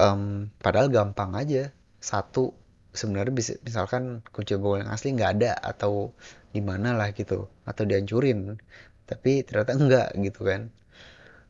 um, 0.00 0.48
padahal 0.60 0.88
gampang 0.88 1.36
aja 1.36 1.70
satu 2.00 2.56
sebenarnya 2.94 3.34
bisa 3.34 3.52
misalkan 3.64 4.24
kunci 4.32 4.56
borgol 4.56 4.84
yang 4.84 4.90
asli 4.92 5.12
nggak 5.12 5.30
ada 5.40 5.52
atau 5.56 6.12
di 6.54 6.62
mana 6.62 6.94
lah 6.94 7.10
gitu 7.10 7.50
atau 7.66 7.82
dihancurin 7.82 8.56
tapi 9.04 9.44
ternyata 9.44 9.72
enggak 9.76 10.08
gitu 10.16 10.40
kan. 10.48 10.72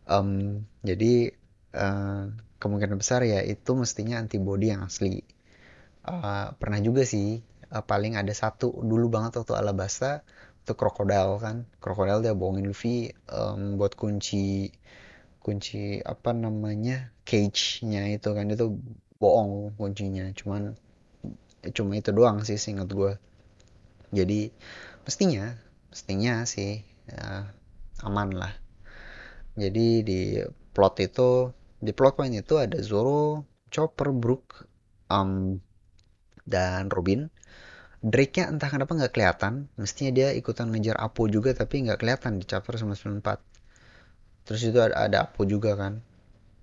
Um, 0.05 0.62
jadi 0.85 1.33
uh, 1.73 2.29
kemungkinan 2.59 2.97
besar 2.99 3.23
ya 3.27 3.41
itu 3.43 3.75
mestinya 3.75 4.21
antibody 4.21 4.73
yang 4.73 4.87
asli. 4.87 5.23
Uh, 6.05 6.53
pernah 6.61 6.81
juga 6.85 7.09
sih 7.09 7.41
uh, 7.73 7.81
paling 7.81 8.21
ada 8.21 8.33
satu 8.37 8.77
dulu 8.85 9.09
banget 9.09 9.41
waktu 9.41 9.57
Alabasta 9.57 10.27
itu 10.65 10.73
krokodil 10.77 11.41
kan. 11.41 11.65
Krokodil 11.81 12.25
dia 12.25 12.35
bohongin 12.37 12.69
Luffy 12.69 13.13
um, 13.33 13.81
buat 13.81 13.97
kunci 13.97 14.73
kunci 15.45 16.01
apa 16.01 16.33
namanya 16.33 17.13
cage-nya 17.25 18.13
itu 18.13 18.29
kan. 18.33 18.49
Itu 18.53 18.79
bohong 19.19 19.77
kuncinya 19.81 20.29
cuman 20.37 20.77
cuma 21.73 21.97
itu 21.97 22.13
doang 22.13 22.45
sih 22.45 22.61
singkat 22.61 22.93
gue 22.93 23.17
jadi 24.13 24.53
mestinya 25.03 25.57
mestinya 25.89 26.47
sih 26.47 26.87
ya, 27.11 27.51
aman 28.07 28.31
lah. 28.35 28.55
Jadi 29.55 30.03
di 30.03 30.21
plot 30.75 30.95
itu 31.03 31.55
di 31.85 31.93
plot 31.93 32.17
point 32.17 32.33
itu 32.33 32.57
ada 32.57 32.81
Zoro 32.81 33.45
Chopper 33.69 34.11
Brook 34.11 34.64
um, 35.12 35.61
dan 36.49 36.88
Robin 36.88 37.29
Drake-nya 38.05 38.53
entah 38.53 38.69
kenapa 38.69 38.93
nggak 38.93 39.17
kelihatan. 39.17 39.73
Mestinya 39.81 40.12
dia 40.12 40.29
ikutan 40.37 40.69
ngejar 40.69 41.00
Apo 41.00 41.25
juga 41.25 41.57
tapi 41.57 41.88
nggak 41.88 42.05
kelihatan 42.05 42.37
di 42.37 42.45
chapter 42.45 42.76
994. 42.76 44.45
Terus 44.45 44.61
itu 44.61 44.76
ada, 44.76 45.09
ada 45.09 45.25
Apo 45.25 45.49
juga 45.49 45.73
kan. 45.73 46.05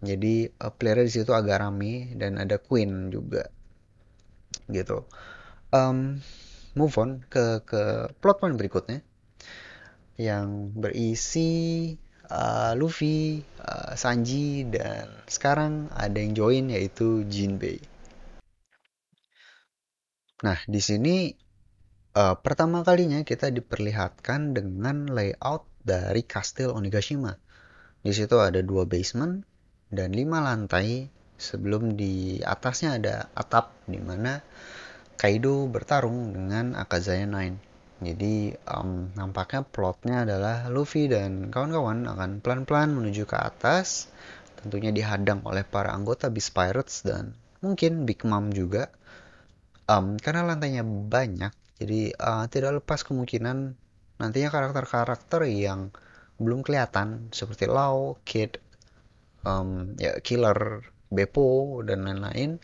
Jadi 0.05 0.53
uh, 0.61 0.69
player 0.69 1.01
di 1.01 1.09
situ 1.09 1.33
agak 1.33 1.65
rame 1.65 2.13
dan 2.13 2.37
ada 2.37 2.61
Queen 2.61 3.09
juga. 3.09 3.49
Gitu. 4.69 5.01
Um, 5.73 6.21
move 6.77 6.93
on 7.01 7.25
ke 7.25 7.65
ke 7.65 8.13
plot 8.21 8.37
point 8.37 8.53
berikutnya 8.53 9.01
yang 10.21 10.77
berisi 10.77 11.97
uh, 12.31 12.71
Luffy, 12.79 13.43
uh, 13.59 13.93
Sanji 13.99 14.63
dan 14.71 15.11
sekarang 15.27 15.91
ada 15.91 16.15
yang 16.15 16.31
join 16.31 16.71
yaitu 16.71 17.27
Jinbei. 17.27 17.83
Nah, 20.41 20.57
di 20.65 20.81
sini 20.81 21.35
uh, 22.17 22.35
pertama 22.39 22.81
kalinya 22.81 23.21
kita 23.21 23.51
diperlihatkan 23.51 24.55
dengan 24.57 25.11
layout 25.11 25.67
dari 25.83 26.23
kastil 26.25 26.73
Onigashima. 26.73 27.37
Di 28.01 28.09
situ 28.15 28.41
ada 28.41 28.63
dua 28.65 28.89
basement 28.89 29.45
dan 29.93 30.15
lima 30.15 30.41
lantai 30.41 31.11
sebelum 31.37 31.93
di 31.93 32.41
atasnya 32.41 32.97
ada 32.97 33.29
atap 33.37 33.75
di 33.85 34.01
mana 34.01 34.41
Kaido 35.21 35.69
bertarung 35.69 36.33
dengan 36.33 36.73
Akazaya 36.73 37.29
Nine. 37.29 37.70
Jadi 38.01 38.49
um, 38.65 39.13
nampaknya 39.13 39.61
plotnya 39.61 40.25
adalah 40.25 40.65
Luffy 40.73 41.05
dan 41.05 41.53
kawan-kawan 41.53 42.09
akan 42.09 42.41
pelan-pelan 42.41 42.97
menuju 42.97 43.29
ke 43.29 43.37
atas, 43.37 44.09
tentunya 44.57 44.89
dihadang 44.89 45.45
oleh 45.45 45.61
para 45.61 45.93
anggota 45.93 46.33
Beast 46.33 46.53
Pirates 46.53 47.05
dan 47.05 47.37
mungkin 47.61 48.09
Big 48.09 48.25
Mom 48.25 48.49
juga 48.49 48.89
um, 49.85 50.17
karena 50.17 50.45
lantainya 50.45 50.81
banyak 50.85 51.53
jadi 51.81 52.13
uh, 52.13 52.45
tidak 52.45 52.81
lepas 52.81 53.01
kemungkinan 53.01 53.73
nantinya 54.21 54.49
karakter-karakter 54.53 55.49
yang 55.49 55.89
belum 56.37 56.61
kelihatan 56.61 57.33
seperti 57.33 57.65
Lau, 57.65 58.21
Kid, 58.21 58.61
um, 59.41 59.97
ya 59.97 60.21
Killer, 60.21 60.85
Beppo 61.09 61.81
dan 61.81 62.05
lain-lain 62.05 62.61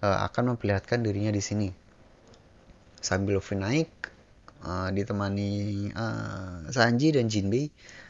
uh, 0.00 0.24
akan 0.28 0.56
memperlihatkan 0.56 1.04
dirinya 1.04 1.28
di 1.28 1.44
sini. 1.44 1.68
Sambil 3.04 3.36
Luffy 3.36 3.60
naik 3.60 4.13
uh, 4.64 4.88
ditemani 4.90 5.52
uh, 5.92 6.66
Sanji 6.72 7.12
dan 7.12 7.28
Jinbei 7.28 7.68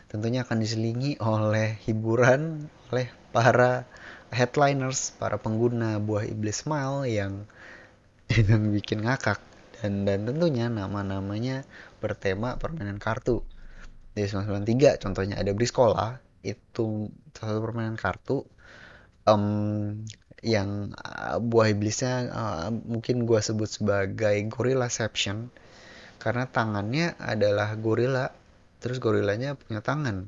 tentunya 0.08 0.46
akan 0.46 0.62
diselingi 0.62 1.18
oleh 1.18 1.74
hiburan 1.82 2.70
oleh 2.94 3.10
para 3.34 3.82
headliners, 4.30 5.14
para 5.18 5.38
pengguna 5.38 5.98
buah 5.98 6.26
iblis 6.26 6.62
smile 6.66 7.06
yang 7.10 7.46
yang 8.50 8.70
bikin 8.70 9.02
ngakak. 9.02 9.42
Dan 9.82 10.06
dan 10.06 10.24
tentunya 10.24 10.70
nama-namanya 10.70 11.66
bertema 11.98 12.56
permainan 12.56 13.02
kartu. 13.02 13.42
Di 14.14 14.30
993 14.30 15.02
contohnya 15.02 15.34
ada 15.42 15.50
Briskola 15.50 16.22
itu 16.46 17.10
salah 17.34 17.50
satu 17.58 17.60
permainan 17.66 17.98
kartu 17.98 18.46
um, 19.26 20.06
yang 20.44 20.94
uh, 20.94 21.42
buah 21.42 21.74
iblisnya 21.74 22.14
uh, 22.30 22.68
mungkin 22.70 23.26
gua 23.26 23.42
sebut 23.42 23.66
sebagai 23.66 24.38
Gorilla 24.52 24.86
Seption 24.86 25.50
karena 26.24 26.48
tangannya 26.48 27.20
adalah 27.20 27.76
gorilla 27.76 28.32
terus 28.80 28.96
gorilanya 28.96 29.60
punya 29.60 29.84
tangan. 29.84 30.24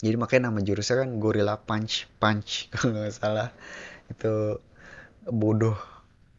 Jadi 0.00 0.16
makanya 0.18 0.48
nama 0.50 0.64
jurusnya 0.64 1.04
kan 1.04 1.22
Gorilla 1.22 1.60
Punch 1.60 2.10
Punch 2.16 2.66
kalau 2.72 2.96
nggak 2.96 3.12
salah. 3.12 3.48
Itu 4.08 4.58
bodoh 5.28 5.76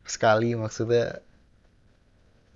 sekali 0.02 0.58
maksudnya. 0.58 1.22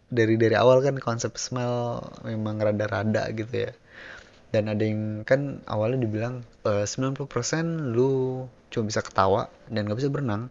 Dari 0.08 0.40
dari 0.40 0.56
awal 0.56 0.82
kan 0.82 0.98
konsep 0.98 1.36
smell 1.36 2.00
memang 2.26 2.58
rada-rada 2.58 3.30
gitu 3.32 3.70
ya. 3.70 3.72
Dan 4.50 4.72
ada 4.72 4.82
yang 4.82 5.28
kan 5.28 5.60
awalnya 5.68 6.08
dibilang 6.08 6.48
e, 6.64 6.88
90% 6.88 7.28
lu 7.92 8.48
cuma 8.72 8.84
bisa 8.88 9.04
ketawa 9.04 9.52
dan 9.68 9.84
gak 9.92 10.00
bisa 10.00 10.08
berenang. 10.08 10.48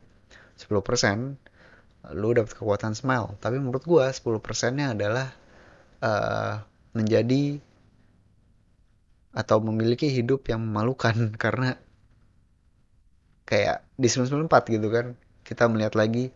10% 0.61 0.77
lu 2.15 2.31
dapat 2.37 2.55
kekuatan 2.55 2.95
smell 2.95 3.35
tapi 3.43 3.59
menurut 3.59 3.83
gua 3.83 4.13
10% 4.13 4.39
nya 4.79 4.95
adalah 4.95 5.35
uh, 6.03 6.63
menjadi 6.97 7.61
atau 9.37 9.61
memiliki 9.61 10.09
hidup 10.09 10.49
yang 10.49 10.65
memalukan. 10.65 11.13
Karena 11.43 11.77
kayak 13.47 13.85
di 13.95 14.09
994 14.09 14.75
gitu 14.75 14.89
kan 14.91 15.07
kita 15.47 15.71
melihat 15.71 15.95
lagi 15.95 16.35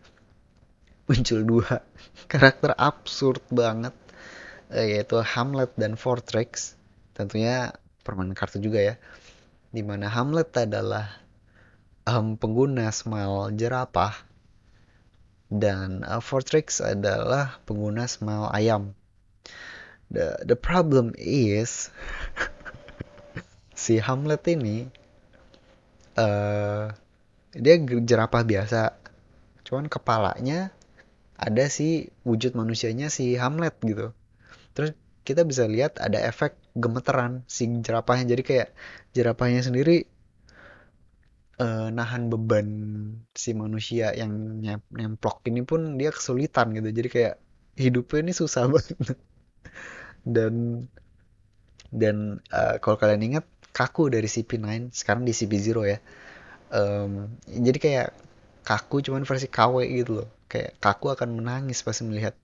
muncul 1.09 1.43
dua 1.43 1.83
karakter 2.31 2.77
absurd 2.77 3.41
banget. 3.49 3.97
Eh, 4.71 4.95
yaitu 4.95 5.19
Hamlet 5.19 5.75
dan 5.75 5.99
Fortrex 5.99 6.79
tentunya 7.11 7.75
permainan 8.07 8.37
kartu 8.37 8.63
juga 8.63 8.79
ya. 8.79 8.95
Di 9.67 9.83
mana 9.83 10.07
Hamlet 10.07 10.47
adalah 10.55 11.11
um, 12.07 12.39
pengguna 12.39 12.87
smile 12.95 13.51
jerapah 13.59 14.30
dan 15.51 16.07
uh, 16.07 16.23
Fortrex 16.23 16.79
adalah 16.79 17.59
pengguna 17.67 18.07
smile 18.07 18.47
ayam. 18.55 18.95
The 20.07 20.39
the 20.47 20.55
problem 20.55 21.11
is 21.19 21.91
si 23.83 23.99
Hamlet 23.99 24.47
ini 24.47 24.87
uh, 26.15 26.95
dia 27.51 27.75
jerapah 27.83 28.47
biasa. 28.47 28.95
Cuman 29.67 29.91
kepalanya 29.91 30.71
ada 31.35 31.67
si 31.67 32.07
wujud 32.23 32.55
manusianya 32.55 33.11
si 33.11 33.35
Hamlet 33.35 33.75
gitu. 33.83 34.15
Terus 34.71 34.95
kita 35.27 35.43
bisa 35.43 35.67
lihat 35.67 35.99
ada 35.99 36.17
efek 36.23 36.55
gemeteran 36.79 37.43
si 37.51 37.67
jerapahnya. 37.67 38.31
Jadi 38.31 38.43
kayak 38.47 38.69
jerapahnya 39.11 39.67
sendiri 39.67 40.07
uh, 41.61 41.87
nahan 41.93 42.33
beban 42.33 42.67
si 43.37 43.53
manusia 43.53 44.09
yang 44.17 44.33
nemplok 44.89 45.45
ini 45.45 45.61
pun 45.61 46.01
dia 46.01 46.09
kesulitan 46.09 46.73
gitu. 46.73 46.89
Jadi 46.89 47.09
kayak 47.09 47.35
hidupnya 47.77 48.19
ini 48.25 48.33
susah 48.33 48.65
banget. 48.73 49.17
Dan 50.25 50.85
dan 51.93 52.41
uh, 52.49 52.81
kalau 52.81 52.97
kalian 52.97 53.35
ingat 53.35 53.45
kaku 53.71 54.09
dari 54.09 54.25
CP9 54.25 54.91
sekarang 54.91 55.23
di 55.23 55.33
CP0 55.35 55.77
ya. 55.85 55.99
Um, 56.71 57.35
jadi 57.45 57.77
kayak 57.77 58.09
kaku 58.63 59.05
cuman 59.05 59.27
versi 59.27 59.47
KW 59.47 59.85
gitu 59.85 60.23
loh. 60.23 60.29
Kayak 60.49 60.81
kaku 60.81 61.13
akan 61.13 61.39
menangis 61.39 61.85
pas 61.85 61.95
melihat 62.03 62.35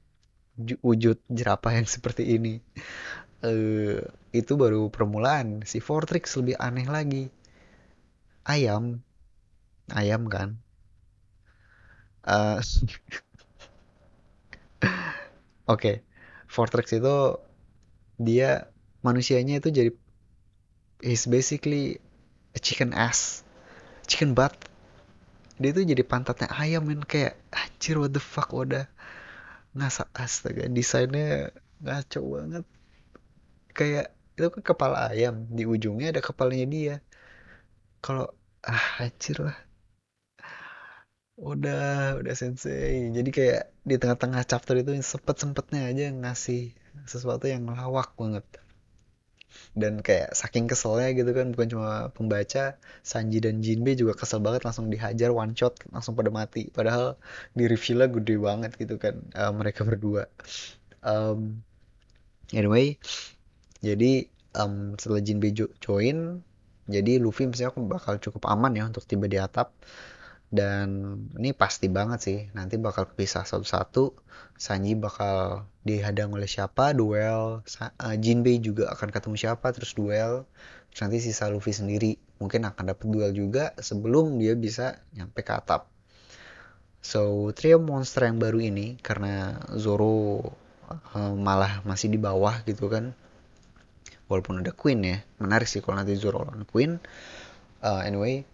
wujud 0.82 1.22
jerapah 1.30 1.74
yang 1.74 1.88
seperti 1.90 2.38
ini. 2.38 2.62
Uh, 3.42 4.02
itu 4.34 4.54
baru 4.58 4.90
permulaan. 4.90 5.64
Si 5.64 5.82
Fortrix 5.82 6.36
lebih 6.38 6.58
aneh 6.58 6.88
lagi. 6.90 7.30
Ayam 8.48 9.04
ayam 9.92 10.28
kan? 10.28 10.60
Uh, 12.28 12.60
oke. 14.84 15.80
Okay. 15.80 15.96
Fortrix 16.48 16.96
itu 16.96 17.40
dia 18.18 18.72
manusianya 19.04 19.60
itu 19.60 19.70
jadi 19.70 19.92
he's 21.04 21.28
basically 21.28 22.00
a 22.56 22.60
chicken 22.60 22.96
ass. 22.96 23.44
Chicken 24.08 24.32
butt. 24.32 24.56
Dia 25.60 25.76
tuh 25.76 25.84
jadi 25.84 26.04
pantatnya 26.08 26.48
ayam 26.56 26.88
men. 26.88 27.04
Kayak 27.04 27.36
anjir 27.52 28.00
what 28.00 28.16
the 28.16 28.24
fuck 28.24 28.52
udah 28.56 28.88
ngasa 29.76 30.08
astaga 30.16 30.66
desainnya 30.72 31.52
ngaco 31.84 32.20
banget. 32.24 32.66
Kayak 33.76 34.16
itu 34.40 34.48
kan 34.48 34.64
kepala 34.64 35.12
ayam. 35.12 35.52
Di 35.52 35.68
ujungnya 35.68 36.16
ada 36.16 36.24
kepalanya 36.24 36.68
dia. 36.72 36.96
Kalau 38.00 38.32
ah 38.64 39.04
anjir 39.04 39.44
lah 39.44 39.67
udah 41.38 42.18
udah 42.22 42.34
sensei. 42.34 43.14
Jadi 43.14 43.30
kayak 43.30 43.64
di 43.86 43.96
tengah-tengah 44.02 44.42
chapter 44.50 44.82
itu 44.82 44.92
sempet 45.06 45.38
sempetnya 45.38 45.86
aja 45.86 46.10
ngasih 46.10 46.74
sesuatu 47.06 47.46
yang 47.46 47.70
lawak 47.70 48.18
banget. 48.18 48.46
Dan 49.78 50.04
kayak 50.04 50.34
saking 50.36 50.68
keselnya 50.68 51.14
gitu 51.16 51.32
kan 51.32 51.54
bukan 51.56 51.68
cuma 51.72 51.92
pembaca 52.12 52.78
Sanji 53.06 53.40
dan 53.40 53.64
Jinbe 53.64 53.96
juga 53.96 54.14
kesel 54.18 54.44
banget 54.44 54.68
langsung 54.68 54.92
dihajar 54.92 55.32
one 55.34 55.54
shot 55.54 55.78
langsung 55.94 56.18
pada 56.18 56.34
mati. 56.34 56.74
Padahal 56.74 57.16
di 57.54 57.70
reveal 57.70 58.10
gede 58.10 58.36
banget 58.42 58.72
gitu 58.76 58.98
kan 58.98 59.22
uh, 59.38 59.54
mereka 59.54 59.86
berdua. 59.88 60.28
Um, 61.06 61.62
anyway 62.56 62.96
jadi 63.84 64.28
um, 64.56 64.96
setelah 64.96 65.22
Jinbe 65.24 65.52
join 65.54 66.42
jadi 66.88 67.20
Luffy 67.20 67.52
misalnya 67.52 67.76
bakal 67.84 68.16
cukup 68.24 68.48
aman 68.48 68.72
ya 68.72 68.88
untuk 68.88 69.04
tiba 69.04 69.28
di 69.28 69.36
atap 69.36 69.76
dan 70.48 71.20
ini 71.36 71.52
pasti 71.52 71.92
banget 71.92 72.20
sih 72.24 72.40
nanti 72.56 72.80
bakal 72.80 73.12
kepisah 73.12 73.44
satu-satu. 73.44 74.16
Sanji 74.58 74.96
bakal 74.96 75.68
dihadang 75.84 76.32
oleh 76.34 76.48
siapa 76.48 76.96
duel. 76.96 77.62
Uh, 77.68 78.16
Jinbei 78.18 78.58
juga 78.64 78.90
akan 78.96 79.12
ketemu 79.12 79.36
siapa 79.36 79.76
terus 79.76 79.92
duel. 79.94 80.48
Terus 80.90 81.00
nanti 81.04 81.18
sisa 81.20 81.52
Luffy 81.52 81.76
sendiri 81.76 82.16
mungkin 82.40 82.64
akan 82.64 82.96
dapat 82.96 83.06
duel 83.12 83.32
juga 83.36 83.76
sebelum 83.78 84.40
dia 84.40 84.56
bisa 84.56 85.04
nyampe 85.12 85.44
ke 85.44 85.52
atap. 85.52 85.92
So 87.04 87.52
trio 87.52 87.84
monster 87.84 88.32
yang 88.32 88.40
baru 88.40 88.64
ini 88.64 88.98
karena 89.04 89.62
Zoro 89.76 90.48
uh, 90.88 91.34
malah 91.36 91.84
masih 91.84 92.08
di 92.08 92.18
bawah 92.18 92.64
gitu 92.64 92.88
kan. 92.88 93.12
Walaupun 94.32 94.64
ada 94.64 94.72
Queen 94.72 95.04
ya 95.04 95.20
menarik 95.44 95.68
sih 95.68 95.84
kalau 95.84 96.00
nanti 96.00 96.16
Zoro 96.16 96.48
lawan 96.48 96.64
Queen. 96.64 97.04
Uh, 97.78 98.02
anyway 98.02 98.48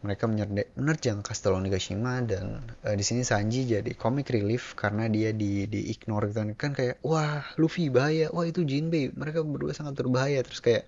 mereka 0.00 0.24
menerjang 0.24 1.20
Castle 1.20 1.56
Onigashima 1.56 2.24
dan 2.24 2.64
uh, 2.86 2.96
di 2.96 3.04
sini 3.04 3.20
Sanji 3.20 3.68
jadi 3.68 3.92
comic 3.94 4.32
relief 4.32 4.72
karena 4.72 5.06
dia 5.12 5.36
di 5.36 5.68
di 5.68 5.92
ignore 5.92 6.32
gitu 6.32 6.40
kan. 6.56 6.72
Kayak 6.72 7.00
wah 7.04 7.44
Luffy 7.60 7.92
bahaya. 7.92 8.32
Wah 8.32 8.48
itu 8.48 8.64
Jinbei 8.64 9.12
mereka 9.12 9.44
berdua 9.44 9.76
sangat 9.76 10.00
berbahaya. 10.00 10.40
Terus 10.40 10.60
kayak 10.64 10.84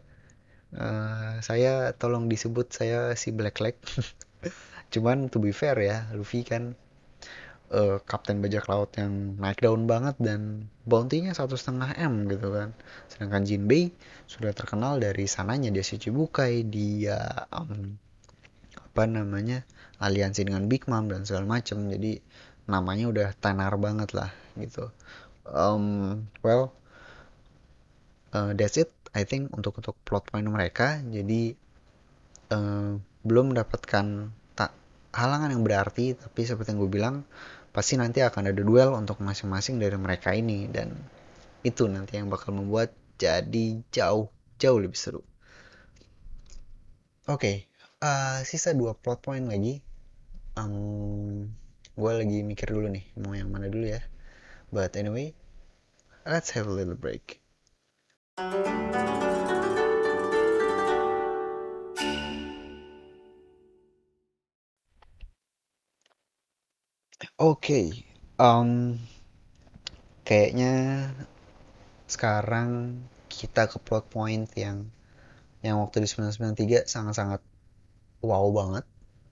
uh, 0.76 1.38
saya 1.44 1.92
tolong 1.96 2.28
disebut 2.28 2.72
saya 2.72 3.12
si 3.16 3.32
Black 3.32 3.60
Leg 3.60 3.76
cuman 4.92 5.32
to 5.32 5.40
be 5.40 5.56
fair 5.56 5.76
ya 5.80 6.04
Luffy 6.12 6.44
kan 6.44 6.76
uh, 7.72 7.98
kapten 8.04 8.44
bajak 8.44 8.68
laut 8.68 8.92
yang 9.00 9.40
naik 9.40 9.64
daun 9.64 9.88
banget 9.88 10.16
dan 10.20 10.68
bounty-nya 10.84 11.32
satu 11.32 11.56
setengah 11.56 11.96
m 11.96 12.28
gitu 12.28 12.52
kan. 12.52 12.76
Sedangkan 13.08 13.42
Jinbei 13.48 13.90
sudah 14.28 14.52
terkenal 14.52 15.00
dari 15.00 15.24
sananya 15.24 15.72
dia 15.72 15.84
si 15.84 15.96
Chibukai 15.96 16.68
dia 16.68 17.48
um, 17.48 17.96
apa 18.92 19.08
namanya 19.08 19.64
aliansi 20.04 20.44
dengan 20.44 20.68
Big 20.68 20.84
Mom 20.84 21.08
dan 21.08 21.24
segala 21.24 21.48
macem. 21.48 21.88
Jadi 21.88 22.20
namanya 22.68 23.08
udah 23.08 23.28
tenar 23.40 23.72
banget 23.80 24.12
lah 24.12 24.28
gitu. 24.60 24.92
Um, 25.48 26.28
well 26.44 26.76
uh, 28.36 28.52
that's 28.52 28.76
it 28.76 28.92
I 29.16 29.24
think 29.24 29.48
untuk 29.56 29.80
untuk 29.80 29.96
plot 30.04 30.28
point 30.28 30.44
mereka. 30.44 31.00
Jadi 31.00 31.56
uh, 32.52 33.00
belum 33.24 33.56
mendapatkan 33.56 34.28
tak 34.52 34.76
halangan 35.16 35.56
yang 35.56 35.64
berarti 35.64 36.12
tapi 36.12 36.44
seperti 36.44 36.76
yang 36.76 36.84
gue 36.84 36.92
bilang 36.92 37.16
pasti 37.72 37.96
nanti 37.96 38.20
akan 38.20 38.52
ada 38.52 38.60
duel 38.60 38.92
untuk 38.92 39.24
masing-masing 39.24 39.80
dari 39.80 39.96
mereka 39.96 40.36
ini. 40.36 40.68
Dan 40.68 40.92
itu 41.64 41.88
nanti 41.88 42.20
yang 42.20 42.28
bakal 42.28 42.52
membuat 42.52 42.92
jadi 43.16 43.80
jauh 43.88 44.28
jauh 44.60 44.78
lebih 44.78 45.00
seru. 45.00 45.24
Oke, 47.22 47.38
okay, 47.38 47.56
uh, 48.02 48.42
sisa 48.42 48.74
dua 48.74 48.98
plot 48.98 49.22
point 49.22 49.46
lagi. 49.46 49.78
Um, 50.58 51.48
gue 51.96 52.12
lagi 52.12 52.44
mikir 52.44 52.68
dulu 52.68 52.90
nih 52.92 53.06
mau 53.22 53.32
yang 53.32 53.48
mana 53.48 53.70
dulu 53.70 53.86
ya. 53.88 54.02
But 54.74 54.98
anyway 54.98 55.32
let's 56.26 56.50
have 56.52 56.66
a 56.66 56.74
little 56.74 56.98
break. 56.98 57.38
Oke, 67.42 67.58
okay, 67.74 67.86
um, 68.38 69.02
kayaknya 70.22 71.10
sekarang 72.06 73.02
kita 73.26 73.66
ke 73.66 73.82
plot 73.82 74.06
point 74.14 74.46
yang 74.54 74.86
yang 75.66 75.82
waktu 75.82 76.06
di 76.06 76.08
1993 76.10 76.86
sangat-sangat 76.86 77.42
wow 78.22 78.48
banget 78.54 78.86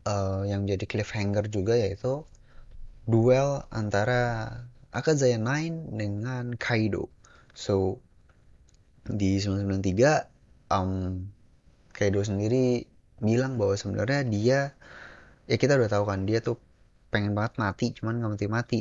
uh, 0.05 0.43
yang 0.45 0.67
jadi 0.67 0.85
cliffhanger 0.85 1.47
juga 1.49 1.79
yaitu 1.79 2.27
duel 3.07 3.65
antara 3.71 4.53
Akazaya 4.91 5.39
9 5.39 5.95
dengan 5.95 6.55
Kaido. 6.59 7.07
So 7.55 8.03
di 9.07 9.39
993 9.39 10.27
um, 10.75 11.31
Kaido 11.95 12.21
sendiri 12.27 12.91
bilang 13.23 13.55
bahwa 13.55 13.79
sebenarnya 13.79 14.27
dia 14.27 14.61
ya 15.47 15.57
kita 15.59 15.77
udah 15.77 15.91
tahu 15.91 16.05
kan 16.09 16.27
dia 16.27 16.43
tuh 16.43 16.57
pengen 17.11 17.35
banget 17.37 17.59
mati 17.61 17.87
cuman 17.93 18.23
nggak 18.23 18.33
mati 18.33 18.47
mati 18.49 18.81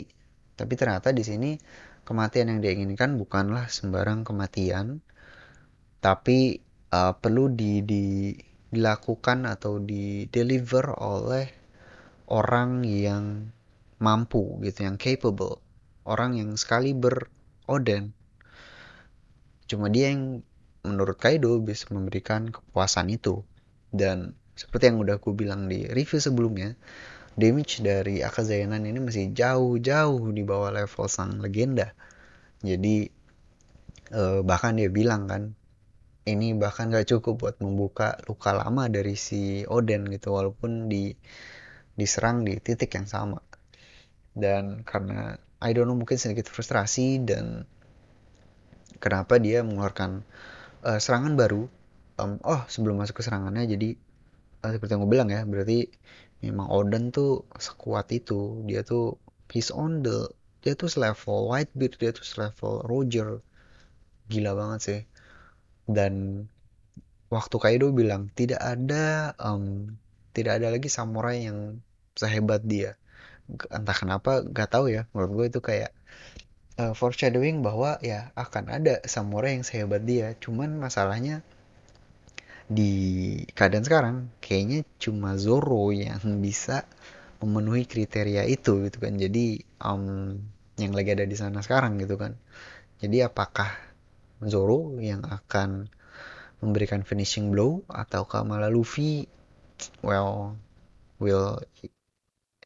tapi 0.56 0.74
ternyata 0.78 1.12
di 1.12 1.26
sini 1.26 1.50
kematian 2.08 2.48
yang 2.48 2.60
dia 2.64 2.72
inginkan 2.72 3.18
bukanlah 3.20 3.68
sembarang 3.68 4.24
kematian 4.24 5.04
tapi 6.00 6.64
uh, 6.94 7.14
perlu 7.20 7.52
di, 7.52 7.84
di 7.84 8.32
dilakukan 8.70 9.50
atau 9.50 9.82
di 9.82 10.30
deliver 10.30 10.94
oleh 10.98 11.50
orang 12.30 12.86
yang 12.86 13.50
mampu 13.98 14.62
gitu 14.64 14.86
yang 14.86 14.96
capable. 14.96 15.62
Orang 16.06 16.38
yang 16.38 16.56
sekali 16.58 16.94
beroden 16.94 18.14
cuma 19.70 19.86
dia 19.94 20.10
yang 20.10 20.42
menurut 20.82 21.22
Kaido 21.22 21.62
bisa 21.62 21.86
memberikan 21.94 22.50
kepuasan 22.50 23.14
itu. 23.14 23.46
Dan 23.94 24.34
seperti 24.58 24.90
yang 24.90 24.98
udah 25.02 25.22
aku 25.22 25.38
bilang 25.38 25.70
di 25.70 25.86
review 25.86 26.18
sebelumnya 26.18 26.74
damage 27.38 27.86
dari 27.86 28.26
Akazayanan 28.26 28.84
ini 28.84 29.00
masih 29.00 29.32
jauh-jauh 29.32 30.26
di 30.34 30.42
bawah 30.42 30.74
level 30.74 31.06
sang 31.06 31.38
legenda. 31.40 31.94
Jadi 32.66 33.08
eh, 34.12 34.40
bahkan 34.42 34.76
dia 34.76 34.90
bilang 34.90 35.30
kan 35.30 35.54
ini 36.30 36.54
bahkan 36.54 36.94
gak 36.94 37.10
cukup 37.10 37.34
buat 37.42 37.56
membuka 37.60 38.22
luka 38.30 38.54
lama 38.54 38.86
dari 38.86 39.18
si 39.18 39.66
Oden 39.66 40.06
gitu 40.14 40.38
walaupun 40.38 40.86
di 40.86 41.18
diserang 41.98 42.46
di 42.48 42.56
titik 42.62 42.94
yang 42.96 43.10
sama. 43.10 43.42
Dan 44.32 44.86
karena 44.86 45.36
I 45.60 45.76
don't 45.76 45.90
know 45.90 45.98
mungkin 45.98 46.16
sedikit 46.16 46.48
frustrasi 46.48 47.26
dan 47.26 47.68
kenapa 49.04 49.42
dia 49.42 49.66
mengeluarkan 49.66 50.24
uh, 50.88 51.00
serangan 51.02 51.36
baru 51.36 51.68
um, 52.22 52.40
oh 52.48 52.64
sebelum 52.72 53.00
masuk 53.02 53.20
ke 53.20 53.24
serangannya 53.28 53.68
jadi 53.68 53.90
uh, 54.64 54.72
seperti 54.72 54.96
yang 54.96 55.02
gue 55.04 55.12
bilang 55.12 55.30
ya 55.34 55.44
berarti 55.44 55.92
memang 56.46 56.72
Oden 56.72 57.12
tuh 57.12 57.44
sekuat 57.60 58.08
itu. 58.16 58.64
Dia 58.70 58.86
tuh 58.88 59.20
he's 59.52 59.74
on 59.74 60.06
the 60.06 60.32
dia 60.64 60.76
tuh 60.76 60.88
selevel 60.88 61.50
Whitebeard 61.52 62.00
dia 62.00 62.12
tuh 62.16 62.24
selevel 62.24 62.86
Roger. 62.88 63.44
Gila 64.30 64.54
banget 64.56 64.80
sih 64.86 65.02
dan 65.90 66.46
waktu 67.34 67.58
Kaido 67.58 67.90
bilang 67.90 68.30
tidak 68.38 68.62
ada 68.62 69.34
um, 69.42 69.98
tidak 70.38 70.62
ada 70.62 70.70
lagi 70.70 70.86
samurai 70.86 71.50
yang 71.50 71.82
sehebat 72.14 72.62
dia. 72.62 72.94
Entah 73.50 73.98
kenapa 73.98 74.46
gak 74.46 74.70
tahu 74.78 74.94
ya. 74.94 75.10
Menurut 75.18 75.32
gue 75.34 75.46
itu 75.58 75.60
kayak 75.66 75.92
uh, 76.78 76.94
foreshadowing 76.94 77.66
bahwa 77.66 77.98
ya 78.06 78.30
akan 78.38 78.70
ada 78.70 79.02
samurai 79.10 79.58
yang 79.58 79.66
sehebat 79.66 80.06
dia. 80.06 80.38
Cuman 80.38 80.78
masalahnya 80.78 81.42
di 82.70 82.94
keadaan 83.58 83.82
sekarang 83.82 84.16
kayaknya 84.38 84.86
cuma 85.02 85.34
Zoro 85.42 85.90
yang 85.90 86.22
bisa 86.46 86.86
memenuhi 87.42 87.90
kriteria 87.90 88.46
itu 88.46 88.86
gitu 88.86 88.98
kan. 89.02 89.18
Jadi 89.18 89.66
um, 89.82 90.38
yang 90.78 90.94
lagi 90.94 91.18
ada 91.18 91.26
di 91.26 91.34
sana 91.34 91.66
sekarang 91.66 91.98
gitu 91.98 92.14
kan. 92.14 92.38
Jadi 93.02 93.26
apakah 93.26 93.89
Zoro 94.46 94.96
yang 95.00 95.24
akan 95.26 95.92
memberikan 96.60 97.04
finishing 97.04 97.52
blow 97.52 97.84
ataukah 97.88 98.44
malah 98.44 98.72
Luffy? 98.72 99.28
Well 100.04 100.60
will 101.20 101.64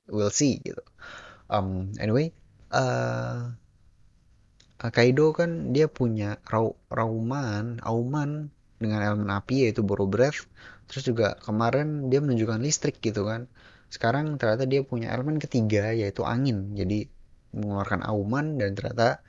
will 0.09 0.33
see 0.33 0.61
gitu. 0.61 0.81
Um, 1.49 1.93
anyway 2.01 2.33
uh, 2.73 3.53
Kaido 4.83 5.31
kan 5.31 5.71
dia 5.71 5.87
punya 5.87 6.43
raw, 6.43 6.67
rauman 6.91 7.79
auman 7.87 8.51
dengan 8.83 8.99
elemen 8.99 9.31
api 9.31 9.63
yaitu 9.69 9.79
Boro 9.79 10.03
Breath. 10.11 10.43
Terus 10.91 11.07
juga 11.07 11.39
kemarin 11.39 12.11
dia 12.11 12.19
menunjukkan 12.19 12.59
listrik 12.59 12.99
gitu 12.99 13.23
kan. 13.23 13.47
Sekarang 13.87 14.35
ternyata 14.35 14.67
dia 14.67 14.83
punya 14.83 15.15
elemen 15.15 15.39
ketiga 15.39 15.95
yaitu 15.95 16.27
angin. 16.27 16.75
Jadi 16.75 17.07
mengeluarkan 17.55 18.03
auman 18.03 18.59
dan 18.59 18.75
ternyata 18.75 19.23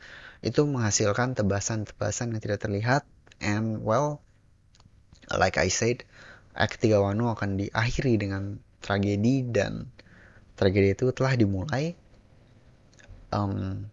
itu 0.44 0.61
menghasilkan 0.68 1.33
tebasan-tebasan 1.33 2.37
yang 2.37 2.40
tidak 2.44 2.61
terlihat. 2.61 3.09
And 3.40 3.80
well 3.80 4.20
like 5.33 5.57
I 5.57 5.72
said 5.72 6.04
Act 6.52 6.85
3 6.85 7.00
Wano 7.00 7.33
akan 7.33 7.57
diakhiri 7.59 8.20
dengan 8.20 8.61
tragedi 8.85 9.42
dan 9.48 9.88
tragedi 10.54 10.92
itu 10.92 11.11
telah 11.16 11.35
dimulai. 11.35 11.96
Um, 13.35 13.90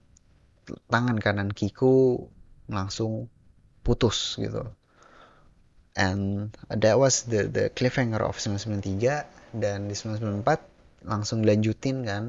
tangan 0.92 1.18
kanan 1.18 1.50
Kiku 1.50 2.28
langsung 2.70 3.32
putus 3.82 4.38
gitu. 4.38 4.70
And 5.98 6.54
that 6.70 6.96
was 7.02 7.28
the 7.28 7.50
the 7.50 7.74
cliffhanger 7.74 8.22
of 8.22 8.38
993 8.38 9.58
dan 9.58 9.90
di 9.90 9.96
994 9.98 11.04
langsung 11.04 11.44
dilanjutin 11.44 12.06
kan 12.06 12.24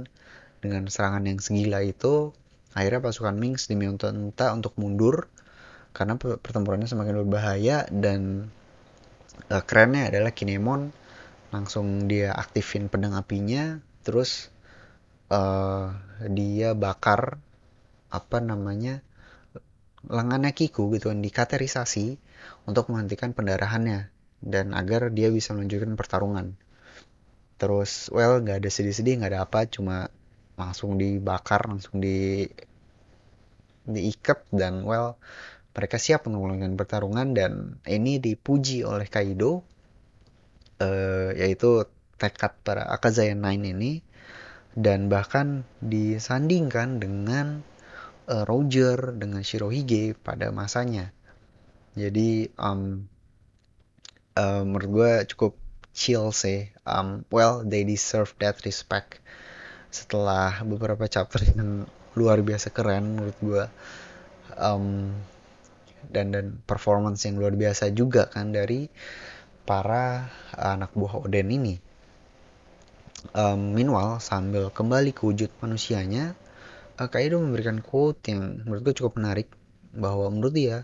dengan 0.64 0.88
serangan 0.88 1.28
yang 1.28 1.38
segila 1.38 1.84
itu 1.84 2.34
Akhirnya 2.72 3.04
pasukan 3.04 3.36
Mings 3.36 3.68
diminta 3.68 4.08
untuk 4.52 4.72
mundur 4.80 5.28
karena 5.92 6.16
pertempurannya 6.16 6.88
semakin 6.88 7.20
berbahaya 7.20 7.84
dan 7.92 8.48
uh, 9.52 9.62
kerennya 9.64 10.08
adalah 10.08 10.32
Kinemon 10.32 10.88
langsung 11.52 12.08
dia 12.08 12.32
aktifin 12.32 12.88
pedang 12.88 13.12
apinya 13.12 13.76
terus 14.00 14.48
uh, 15.28 15.92
dia 16.32 16.72
bakar 16.72 17.36
apa 18.08 18.38
namanya 18.40 19.04
lengannya 20.08 20.56
Kiku 20.56 20.90
gitu 20.96 21.12
kan 21.12 21.20
dikaterisasi 21.20 22.18
untuk 22.66 22.90
menghentikan 22.90 23.36
pendarahannya 23.36 24.10
dan 24.42 24.74
agar 24.74 25.14
dia 25.14 25.30
bisa 25.30 25.54
melanjutkan 25.54 25.94
pertarungan. 25.94 26.58
Terus 27.60 28.10
well 28.10 28.42
nggak 28.42 28.58
ada 28.58 28.70
sedih-sedih 28.72 29.22
nggak 29.22 29.30
ada 29.30 29.42
apa 29.46 29.70
cuma 29.70 30.10
langsung 30.62 30.94
dibakar 31.00 31.66
langsung 31.66 31.98
di 31.98 32.46
diikat 33.82 34.46
dan 34.54 34.86
well 34.86 35.18
mereka 35.72 35.96
siap 35.96 36.28
melakukan 36.28 36.76
pertarungan 36.78 37.34
dan 37.34 37.52
ini 37.88 38.20
dipuji 38.20 38.84
oleh 38.84 39.08
Kaido 39.08 39.64
uh, 40.78 41.30
yaitu 41.34 41.88
tekad 42.20 42.54
para 42.62 42.86
Akazaya 42.86 43.34
Nine 43.34 43.74
ini 43.74 43.92
dan 44.78 45.08
bahkan 45.10 45.66
disandingkan 45.84 47.02
dengan 47.02 47.66
uh, 48.28 48.44
Roger 48.48 49.12
dengan 49.16 49.44
Shirohige 49.44 50.16
pada 50.16 50.48
masanya. 50.48 51.12
Jadi 51.92 52.48
um, 52.56 53.04
uh, 54.38 54.64
menurut 54.64 54.88
gue 54.88 55.12
cukup 55.34 55.52
chill 55.92 56.32
sih. 56.32 56.72
Um, 56.88 57.28
well 57.28 57.60
they 57.66 57.84
deserve 57.84 58.32
that 58.40 58.64
respect 58.64 59.20
setelah 59.92 60.64
beberapa 60.64 61.04
chapter 61.04 61.44
yang 61.44 61.84
luar 62.16 62.40
biasa 62.40 62.72
keren 62.72 63.12
menurut 63.12 63.36
gue 63.44 63.64
um, 64.56 65.12
dan 66.08 66.32
dan 66.32 66.58
performance 66.64 67.28
yang 67.28 67.36
luar 67.36 67.52
biasa 67.52 67.92
juga 67.92 68.26
kan 68.26 68.50
dari 68.56 68.88
para 69.62 70.32
anak 70.56 70.90
buah 70.96 71.22
Oden 71.22 71.48
ini. 71.52 71.76
Um, 73.38 73.78
meanwhile 73.78 74.18
sambil 74.18 74.72
kembali 74.74 75.14
ke 75.14 75.22
wujud 75.22 75.54
manusianya, 75.62 76.34
uh, 76.98 77.06
Kaido 77.06 77.38
memberikan 77.38 77.78
quote 77.78 78.18
yang 78.26 78.66
menurut 78.66 78.82
gue 78.82 78.94
cukup 78.98 79.22
menarik 79.22 79.46
bahwa 79.94 80.26
menurut 80.32 80.56
dia 80.56 80.78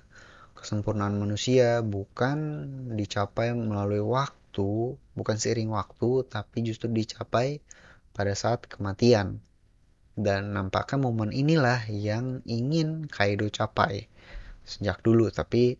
kesempurnaan 0.54 1.18
manusia 1.18 1.82
bukan 1.82 2.38
dicapai 2.94 3.54
melalui 3.58 4.02
waktu, 4.02 4.94
bukan 5.18 5.36
seiring 5.38 5.74
waktu, 5.74 6.26
tapi 6.30 6.62
justru 6.62 6.86
dicapai 6.90 7.58
pada 8.18 8.34
saat 8.34 8.66
kematian. 8.66 9.38
Dan 10.18 10.50
nampaknya 10.50 10.98
momen 10.98 11.30
inilah 11.30 11.86
yang 11.86 12.42
ingin 12.42 13.06
Kaido 13.06 13.46
capai 13.54 14.10
sejak 14.66 14.98
dulu, 15.06 15.30
tapi 15.30 15.78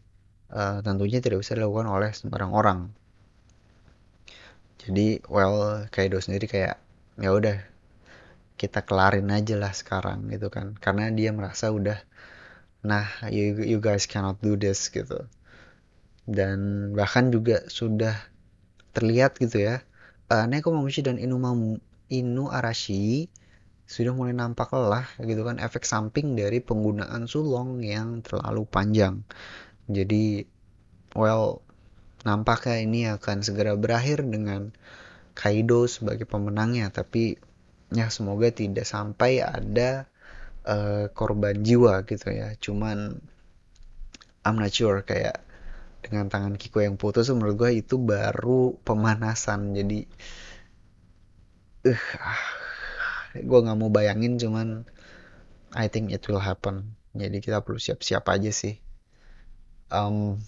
uh, 0.54 0.78
tentunya 0.86 1.18
tidak 1.18 1.42
bisa 1.42 1.58
dilakukan 1.58 1.90
oleh 1.90 2.14
sembarang 2.14 2.54
orang. 2.54 2.80
Jadi, 4.78 5.26
well, 5.26 5.90
Kaido 5.90 6.22
sendiri 6.22 6.46
kayak 6.46 6.78
ya 7.18 7.34
udah 7.34 7.58
kita 8.54 8.86
kelarin 8.86 9.26
aja 9.34 9.58
lah 9.58 9.74
sekarang 9.74 10.30
gitu 10.30 10.54
kan, 10.54 10.78
karena 10.78 11.10
dia 11.10 11.34
merasa 11.34 11.74
udah, 11.74 11.98
nah 12.86 13.10
you, 13.26 13.58
you 13.58 13.82
guys 13.82 14.06
cannot 14.06 14.38
do 14.38 14.54
this 14.54 14.86
gitu. 14.94 15.26
Dan 16.30 16.90
bahkan 16.94 17.34
juga 17.34 17.66
sudah 17.66 18.14
terlihat 18.94 19.34
gitu 19.42 19.66
ya, 19.66 19.82
uh, 20.30 20.46
Neko 20.46 20.70
Mamushi 20.70 21.02
dan 21.02 21.18
Inumamu 21.18 21.82
Inu 22.08 22.48
Arashi 22.48 23.28
sudah 23.88 24.12
mulai 24.12 24.36
nampak 24.36 24.68
lelah 24.72 25.08
gitu 25.16 25.48
kan 25.48 25.56
efek 25.56 25.88
samping 25.88 26.36
dari 26.36 26.60
penggunaan 26.60 27.24
sulong 27.24 27.80
yang 27.80 28.20
terlalu 28.20 28.68
panjang. 28.68 29.24
Jadi 29.88 30.44
well 31.16 31.64
nampaknya 32.28 32.76
ini 32.84 33.00
akan 33.08 33.40
segera 33.40 33.72
berakhir 33.80 34.24
dengan 34.28 34.76
Kaido 35.32 35.88
sebagai 35.88 36.28
pemenangnya 36.28 36.92
tapi 36.92 37.40
ya 37.88 38.12
semoga 38.12 38.52
tidak 38.52 38.84
sampai 38.84 39.40
ada 39.40 40.04
uh, 40.68 41.08
korban 41.16 41.64
jiwa 41.64 42.04
gitu 42.04 42.28
ya. 42.28 42.52
Cuman 42.60 43.16
I'm 44.44 44.56
not 44.60 44.72
sure 44.72 45.00
kayak 45.00 45.40
dengan 46.04 46.28
tangan 46.28 46.60
Kiko 46.60 46.84
yang 46.84 47.00
putus 47.00 47.28
menurut 47.32 47.56
gue 47.56 47.84
itu 47.84 47.98
baru 47.98 48.76
pemanasan 48.84 49.74
jadi 49.74 50.06
uh, 51.86 52.02
gue 53.36 53.58
nggak 53.62 53.78
mau 53.78 53.90
bayangin 53.92 54.40
cuman 54.40 54.88
I 55.76 55.86
think 55.92 56.10
it 56.10 56.24
will 56.26 56.40
happen. 56.40 56.96
Jadi 57.12 57.44
kita 57.44 57.60
perlu 57.60 57.76
siap-siap 57.76 58.24
aja 58.32 58.48
sih. 58.48 58.80
Um, 59.92 60.40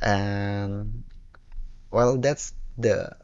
and 0.00 1.04
well 1.92 2.16
that's 2.20 2.52
the 2.76 3.16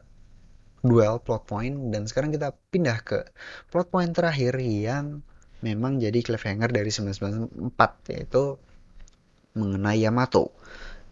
duel 0.81 1.21
plot 1.21 1.45
point. 1.45 1.93
Dan 1.93 2.09
sekarang 2.09 2.33
kita 2.33 2.57
pindah 2.73 2.97
ke 3.05 3.29
plot 3.69 3.93
point 3.93 4.09
terakhir 4.13 4.57
yang 4.57 5.21
memang 5.61 5.97
jadi 5.97 6.21
cliffhanger 6.21 6.69
dari 6.69 6.89
1994 6.89 8.13
yaitu 8.13 8.57
mengenai 9.57 10.01
Yamato. 10.01 10.53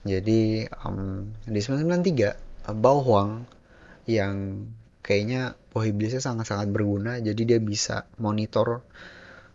Jadi 0.06 0.70
um, 0.86 1.34
di 1.50 1.60
1993 1.62 2.74
Bao 2.78 3.02
Huang 3.02 3.50
yang 4.06 4.70
kayaknya 5.06 5.54
Wah 5.76 5.84
iblisnya 5.84 6.24
sangat-sangat 6.24 6.72
berguna. 6.72 7.20
Jadi 7.20 7.44
dia 7.44 7.60
bisa 7.60 8.08
monitor 8.16 8.88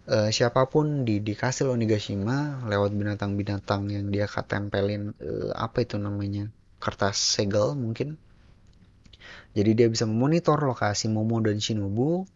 uh, 0.04 0.28
siapa 0.28 0.68
pun 0.68 1.08
di 1.08 1.24
di 1.24 1.32
kastil 1.32 1.72
Onigashima 1.72 2.60
lewat 2.68 2.92
binatang-binatang 2.92 3.88
yang 3.88 4.12
dia 4.12 4.28
tempelin 4.28 5.16
uh, 5.16 5.56
apa 5.56 5.80
itu 5.80 5.96
namanya 5.96 6.52
kertas 6.76 7.16
segel 7.16 7.72
mungkin. 7.72 8.20
Jadi 9.56 9.80
dia 9.80 9.88
bisa 9.88 10.04
memonitor 10.04 10.60
lokasi 10.60 11.08
Momo 11.08 11.40
dan 11.40 11.56
Shinobu. 11.56 12.28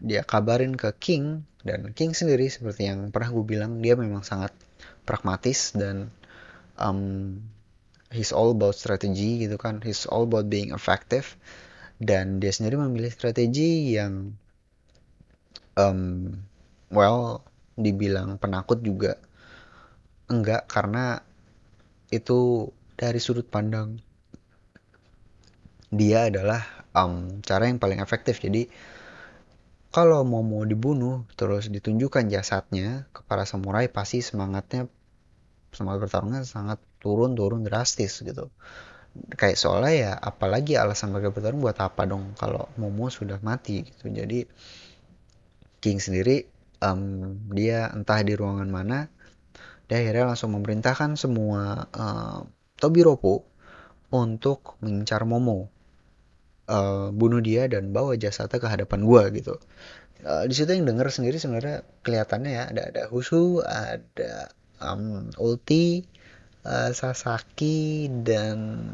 Dia 0.00 0.24
kabarin 0.24 0.72
ke 0.80 0.96
King 0.96 1.44
dan 1.60 1.92
King 1.92 2.16
sendiri 2.16 2.48
seperti 2.48 2.88
yang 2.88 3.12
pernah 3.12 3.36
gue 3.36 3.44
bilang 3.44 3.84
dia 3.84 4.00
memang 4.00 4.24
sangat 4.24 4.56
pragmatis 5.04 5.76
dan 5.76 6.08
um, 6.80 7.36
he's 8.08 8.32
all 8.32 8.56
about 8.56 8.80
strategy 8.80 9.44
gitu 9.44 9.60
kan. 9.60 9.84
He's 9.84 10.08
all 10.08 10.24
about 10.24 10.48
being 10.48 10.72
effective 10.72 11.36
dan 12.00 12.40
dia 12.40 12.48
sendiri 12.48 12.80
memilih 12.80 13.12
strategi 13.12 13.92
yang 13.94 14.32
um, 15.76 16.32
well 16.88 17.44
dibilang 17.76 18.40
penakut 18.40 18.80
juga 18.80 19.20
enggak 20.32 20.64
karena 20.64 21.20
itu 22.10 22.72
dari 22.96 23.20
sudut 23.20 23.46
pandang 23.46 24.00
dia 25.90 26.30
adalah 26.30 26.62
um, 26.94 27.42
cara 27.42 27.66
yang 27.66 27.82
paling 27.82 27.98
efektif. 27.98 28.38
Jadi 28.38 28.70
kalau 29.90 30.22
mau 30.22 30.42
mau 30.46 30.62
dibunuh 30.62 31.26
terus 31.34 31.66
ditunjukkan 31.66 32.30
jasadnya 32.30 33.10
ke 33.10 33.26
para 33.26 33.42
samurai 33.42 33.90
pasti 33.90 34.22
semangatnya 34.22 34.86
semangat 35.74 36.06
bertarungnya 36.06 36.46
sangat 36.46 36.78
turun 37.02 37.34
turun 37.34 37.66
drastis 37.66 38.22
gitu 38.22 38.54
kayak 39.10 39.58
soalnya 39.58 39.94
ya 39.94 40.12
apalagi 40.14 40.78
alasan 40.78 41.10
mereka 41.10 41.34
bertarung 41.34 41.62
buat 41.62 41.78
apa 41.82 42.06
dong 42.06 42.34
kalau 42.38 42.70
Momo 42.78 43.10
sudah 43.10 43.42
mati 43.42 43.82
gitu. 43.82 44.10
Jadi 44.10 44.46
King 45.80 45.98
sendiri 45.98 46.46
um, 46.84 47.34
dia 47.50 47.90
entah 47.90 48.20
di 48.22 48.34
ruangan 48.36 48.70
mana 48.70 49.08
dia 49.90 49.98
akhirnya 49.98 50.30
langsung 50.30 50.54
memerintahkan 50.54 51.18
semua 51.18 51.90
uh, 51.90 52.46
Tobiropo 52.78 53.42
untuk 54.14 54.78
mengincar 54.78 55.26
Momo 55.26 55.66
uh, 56.70 57.10
bunuh 57.10 57.42
dia 57.42 57.66
dan 57.66 57.90
bawa 57.90 58.14
jasadnya 58.14 58.62
ke 58.62 58.68
hadapan 58.70 59.02
gua 59.02 59.26
gitu. 59.34 59.58
Uh, 60.22 60.44
di 60.46 60.54
situ 60.54 60.70
yang 60.70 60.86
denger 60.86 61.10
sendiri 61.10 61.40
sebenarnya 61.40 61.82
kelihatannya 62.06 62.50
ya 62.52 62.64
ada 62.70 62.82
ada 62.92 63.02
Husu 63.10 63.64
ada 63.64 64.52
um, 64.78 65.32
Ulti 65.40 66.04
uh, 66.64 66.90
Sasaki 66.92 68.08
dan 68.10 68.88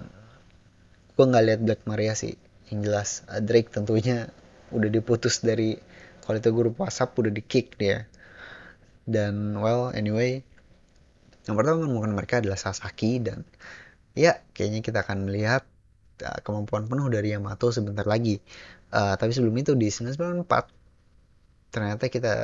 gue 1.17 1.25
nggak 1.25 1.45
lihat 1.47 1.61
Black 1.65 1.83
Maria 1.89 2.13
sih 2.13 2.35
yang 2.71 2.85
jelas. 2.87 3.25
Uh, 3.31 3.43
Drake 3.43 3.73
tentunya 3.73 4.31
udah 4.75 4.91
diputus 4.91 5.41
dari 5.41 5.79
kalau 6.27 6.43
itu 6.43 6.51
grup 6.51 6.83
WhatsApp 6.83 7.15
udah 7.15 7.33
di 7.33 7.43
kick 7.43 7.79
dia. 7.79 8.07
Dan 9.07 9.55
well 9.63 9.95
anyway 9.95 10.43
yang 11.47 11.55
pertama 11.55 11.87
mungkin 11.87 12.19
mereka 12.19 12.43
adalah 12.43 12.59
Sasaki 12.59 13.23
dan 13.23 13.47
ya 14.19 14.43
kayaknya 14.51 14.83
kita 14.83 15.07
akan 15.07 15.31
melihat 15.31 15.63
uh, 16.27 16.39
kemampuan 16.43 16.91
penuh 16.91 17.07
dari 17.07 17.31
Yamato 17.35 17.71
sebentar 17.71 18.03
lagi. 18.03 18.43
Uh, 18.91 19.15
tapi 19.19 19.35
sebelum 19.35 19.55
itu 19.59 19.75
di 19.79 19.91
1994 19.91 21.75
ternyata 21.75 22.05
kita 22.07 22.35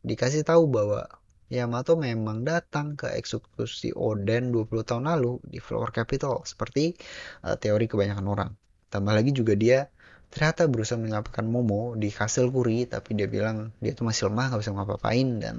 dikasih 0.00 0.44
tahu 0.44 0.64
bahwa 0.68 1.04
Yamato 1.50 1.98
memang 1.98 2.46
datang 2.46 2.94
ke 2.94 3.10
eksekusi 3.10 3.90
Oden 3.90 4.54
20 4.54 4.86
tahun 4.86 5.10
lalu 5.10 5.42
di 5.42 5.58
Flower 5.58 5.90
Capital 5.90 6.46
seperti 6.46 6.94
uh, 7.42 7.58
teori 7.58 7.90
kebanyakan 7.90 8.26
orang. 8.30 8.50
Tambah 8.86 9.10
lagi 9.10 9.34
juga 9.34 9.58
dia 9.58 9.90
ternyata 10.30 10.70
berusaha 10.70 10.94
menyelamatkan 10.94 11.42
Momo 11.42 11.98
di 11.98 12.14
Kastil 12.14 12.54
Kuri 12.54 12.86
tapi 12.86 13.18
dia 13.18 13.26
bilang 13.26 13.74
dia 13.82 13.98
tuh 13.98 14.06
masih 14.06 14.30
lemah 14.30 14.54
gak 14.54 14.60
bisa 14.62 14.70
ngapa-ngapain 14.70 15.28
dan 15.42 15.56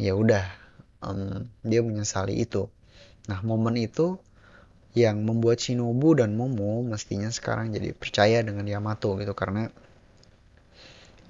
ya 0.00 0.16
udah 0.16 0.48
um, 1.04 1.44
dia 1.60 1.84
menyesali 1.84 2.40
itu. 2.40 2.72
Nah 3.28 3.44
momen 3.44 3.76
itu 3.76 4.16
yang 4.96 5.28
membuat 5.28 5.60
Shinobu 5.60 6.16
dan 6.16 6.40
Momo 6.40 6.80
mestinya 6.80 7.28
sekarang 7.28 7.68
jadi 7.68 7.92
percaya 7.92 8.40
dengan 8.40 8.64
Yamato 8.64 9.12
gitu 9.20 9.36
karena 9.36 9.68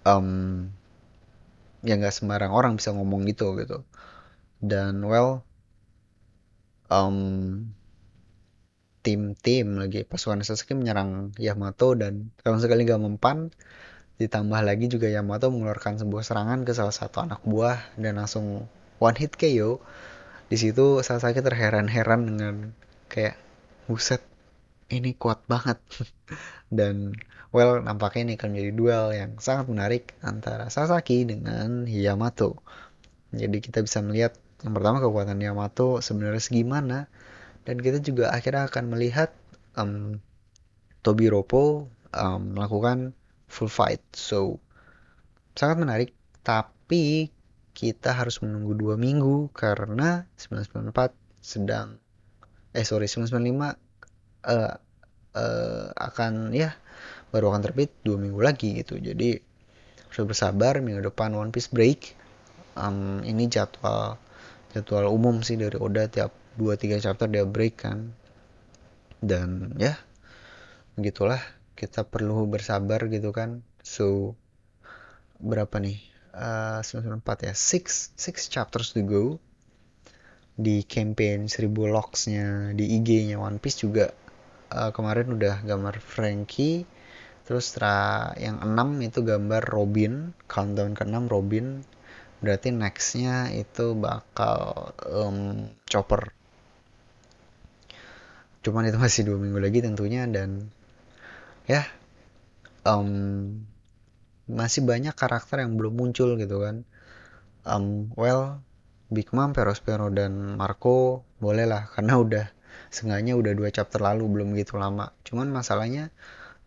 um, 0.06 0.70
ya 1.86 1.94
nggak 1.94 2.14
sembarang 2.14 2.52
orang 2.52 2.72
bisa 2.78 2.90
ngomong 2.92 3.22
gitu 3.30 3.54
gitu. 3.62 3.86
Dan 4.58 5.06
well 5.06 5.46
um, 6.90 7.18
tim-tim 9.06 9.78
lagi 9.78 10.02
pasukan 10.02 10.42
Sasuke 10.42 10.74
menyerang 10.74 11.30
Yamato 11.38 11.94
dan 11.94 12.34
sama 12.42 12.58
sekali 12.58 12.82
gak 12.82 12.98
mempan 12.98 13.54
ditambah 14.18 14.60
lagi 14.66 14.90
juga 14.90 15.06
Yamato 15.06 15.52
mengeluarkan 15.54 16.02
sebuah 16.02 16.26
serangan 16.26 16.66
ke 16.66 16.74
salah 16.74 16.90
satu 16.90 17.22
anak 17.22 17.44
buah 17.46 17.78
dan 17.94 18.18
langsung 18.18 18.66
one 18.98 19.14
hit 19.14 19.38
KO 19.38 19.78
di 20.50 20.56
situ 20.58 21.06
Sasuke 21.06 21.38
terheran-heran 21.38 22.20
dengan 22.26 22.54
kayak 23.06 23.38
buset 23.86 24.22
ini 24.90 25.14
kuat 25.14 25.42
banget. 25.46 25.78
Dan 26.78 27.14
well 27.56 27.80
nampaknya 27.80 28.20
ini 28.28 28.32
akan 28.36 28.48
menjadi 28.52 28.72
duel 28.76 29.04
yang 29.16 29.32
sangat 29.40 29.72
menarik 29.72 30.12
antara 30.20 30.68
Sasaki 30.68 31.24
dengan 31.24 31.88
Yamato. 31.88 32.60
Jadi 33.32 33.64
kita 33.64 33.80
bisa 33.80 34.04
melihat 34.04 34.36
yang 34.60 34.76
pertama 34.76 35.00
kekuatan 35.00 35.40
Yamato 35.40 36.04
sebenarnya 36.04 36.44
segimana 36.44 36.98
dan 37.64 37.80
kita 37.80 38.04
juga 38.04 38.28
akhirnya 38.36 38.68
akan 38.68 38.84
melihat 38.92 39.32
um, 39.80 40.20
Tobiropo 41.00 41.88
um, 42.12 42.52
melakukan 42.52 43.16
full 43.48 43.72
fight. 43.72 44.04
So 44.12 44.60
sangat 45.56 45.80
menarik 45.80 46.10
tapi 46.44 47.32
kita 47.72 48.12
harus 48.12 48.44
menunggu 48.44 48.76
dua 48.76 49.00
minggu 49.00 49.48
karena 49.56 50.28
994 50.36 51.12
sedang 51.40 51.96
eh 52.76 52.84
sorry 52.84 53.08
995 53.08 53.32
uh, 54.44 54.76
uh, 55.36 55.88
akan 55.92 56.52
ya 56.56 56.76
baru 57.30 57.52
akan 57.52 57.62
terbit 57.62 57.90
dua 58.06 58.16
minggu 58.20 58.38
lagi 58.38 58.78
gitu. 58.78 58.98
Jadi 58.98 59.36
harus 60.06 60.32
bersabar 60.32 60.78
minggu 60.80 61.04
depan 61.04 61.34
One 61.34 61.52
Piece 61.52 61.68
break. 61.68 62.14
Um, 62.76 63.24
ini 63.24 63.48
jadwal 63.48 64.20
jadwal 64.72 65.08
umum 65.08 65.40
sih 65.40 65.56
dari 65.56 65.76
Oda 65.80 66.08
tiap 66.08 66.32
2-3 66.60 67.04
chapter 67.04 67.26
dia 67.28 67.44
break 67.44 67.74
kan. 67.84 68.12
Dan 69.20 69.76
ya 69.80 69.96
gitulah 70.96 71.40
kita 71.76 72.08
perlu 72.08 72.48
bersabar 72.48 73.04
gitu 73.12 73.32
kan. 73.34 73.60
So 73.84 74.38
berapa 75.40 75.76
nih? 75.76 76.00
Uh, 76.36 76.84
94 76.84 77.48
ya. 77.48 77.54
6 77.56 78.16
6 78.16 78.52
chapters 78.52 78.92
to 78.92 79.04
go. 79.04 79.36
Di 80.56 80.84
campaign 80.88 81.52
1000 81.52 81.68
locksnya 81.92 82.72
di 82.72 82.96
IG-nya 82.96 83.36
One 83.36 83.60
Piece 83.60 83.84
juga. 83.84 84.12
Uh, 84.72 84.90
kemarin 84.90 85.36
udah 85.36 85.62
gambar 85.62 86.00
Frankie 86.00 86.95
terus 87.46 87.72
setelah 87.72 88.34
yang 88.36 88.58
6 88.58 89.06
itu 89.06 89.22
gambar 89.22 89.62
Robin 89.64 90.34
countdown 90.50 90.92
ke 90.92 91.06
6 91.06 91.30
Robin. 91.30 91.80
Berarti 92.42 92.68
nextnya 92.74 93.48
itu 93.54 93.96
bakal 93.96 94.92
um, 95.08 95.70
Chopper. 95.88 96.34
Cuman 98.60 98.90
itu 98.90 98.98
masih 99.00 99.24
dua 99.24 99.38
minggu 99.40 99.62
lagi 99.62 99.80
tentunya 99.80 100.26
dan 100.28 100.68
ya 101.64 101.86
um, 102.84 103.62
masih 104.50 104.84
banyak 104.84 105.14
karakter 105.16 105.64
yang 105.64 105.78
belum 105.78 105.96
muncul 105.96 106.36
gitu 106.36 106.60
kan. 106.60 106.84
Um, 107.64 108.12
well 108.18 108.60
Big 109.06 109.30
Mom, 109.30 109.54
Perospero 109.54 110.10
dan 110.10 110.58
Marco 110.58 111.22
boleh 111.38 111.64
lah 111.64 111.86
karena 111.94 112.18
udah 112.18 112.46
Seenggaknya 112.90 113.34
udah 113.36 113.52
dua 113.56 113.68
chapter 113.72 114.00
lalu 114.00 114.24
belum 114.30 114.54
gitu 114.56 114.78
lama. 114.78 115.12
Cuman 115.26 115.50
masalahnya 115.50 116.12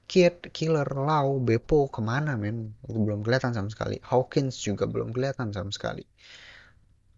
Kid, 0.10 0.50
Killer, 0.50 0.90
Lau, 0.90 1.38
Beppo 1.38 1.86
ke 1.94 2.02
mana 2.02 2.34
men? 2.34 2.74
Belum 2.82 3.22
kelihatan 3.22 3.54
sama 3.54 3.70
sekali. 3.70 4.02
Hawkins 4.02 4.58
juga 4.58 4.90
belum 4.90 5.14
kelihatan 5.14 5.54
sama 5.54 5.70
sekali. 5.70 6.02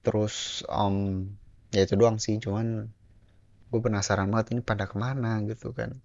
Terus 0.04 0.68
um, 0.68 1.24
ya 1.72 1.88
itu 1.88 1.96
doang 1.96 2.20
sih. 2.20 2.36
Cuman 2.44 2.92
gue 3.72 3.80
penasaran 3.80 4.28
banget 4.28 4.60
ini 4.60 4.62
pada 4.62 4.92
ke 4.92 5.00
mana 5.00 5.40
gitu 5.48 5.72
kan. 5.72 5.96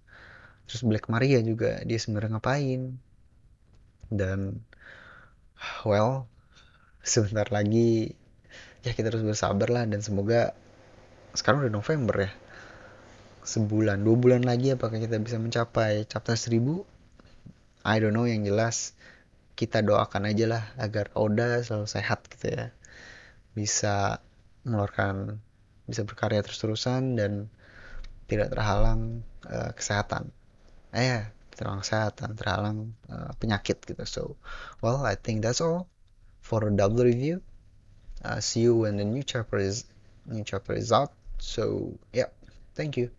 Terus 0.63 0.81
Black 0.87 1.11
Maria 1.11 1.43
juga 1.43 1.83
dia 1.83 1.99
sebenarnya 1.99 2.39
ngapain? 2.39 2.95
Dan 4.07 4.63
well 5.83 6.31
sebentar 7.03 7.51
lagi 7.51 8.15
ya 8.87 8.95
kita 8.95 9.11
terus 9.11 9.27
bersabar 9.27 9.67
lah 9.67 9.83
dan 9.83 9.99
semoga 9.99 10.55
sekarang 11.35 11.67
udah 11.67 11.73
November 11.73 12.15
ya 12.27 12.31
sebulan 13.47 14.03
dua 14.03 14.15
bulan 14.19 14.43
lagi 14.43 14.75
apakah 14.75 14.99
kita 14.99 15.15
bisa 15.23 15.39
mencapai 15.39 16.03
chapter 16.11 16.35
1000 16.35 16.83
I 17.87 17.95
don't 18.03 18.11
know 18.11 18.27
yang 18.27 18.43
jelas 18.43 18.91
kita 19.55 19.79
doakan 19.81 20.27
aja 20.27 20.45
lah 20.45 20.63
agar 20.75 21.09
Oda 21.15 21.63
selalu 21.63 21.87
sehat 21.87 22.27
gitu 22.29 22.53
ya. 22.53 22.75
Bisa 23.55 24.21
mengeluarkan 24.67 25.39
bisa 25.87 26.03
berkarya 26.03 26.43
terus-terusan 26.43 27.15
dan 27.15 27.47
tidak 28.27 28.51
terhalang 28.51 29.23
uh, 29.47 29.71
kesehatan. 29.71 30.29
Eh 30.91 31.07
ya 31.07 31.21
terhalang 31.55 31.81
kesehatan 31.81 32.35
terhalang 32.35 32.77
uh, 33.07 33.31
penyakit 33.39 33.79
gitu. 33.81 34.03
So 34.03 34.23
well 34.83 35.07
I 35.07 35.15
think 35.15 35.41
that's 35.41 35.63
all 35.63 35.87
for 36.43 36.67
a 36.67 36.71
double 36.75 37.07
review. 37.07 37.39
Uh, 38.21 38.43
see 38.43 38.67
you 38.67 38.83
when 38.83 38.99
the 38.99 39.07
new 39.07 39.23
chapter 39.23 39.57
is 39.57 39.87
new 40.27 40.43
chapter 40.43 40.75
is 40.75 40.91
out. 40.91 41.15
So 41.39 41.95
yeah 42.11 42.29
thank 42.75 42.99
you 42.99 43.09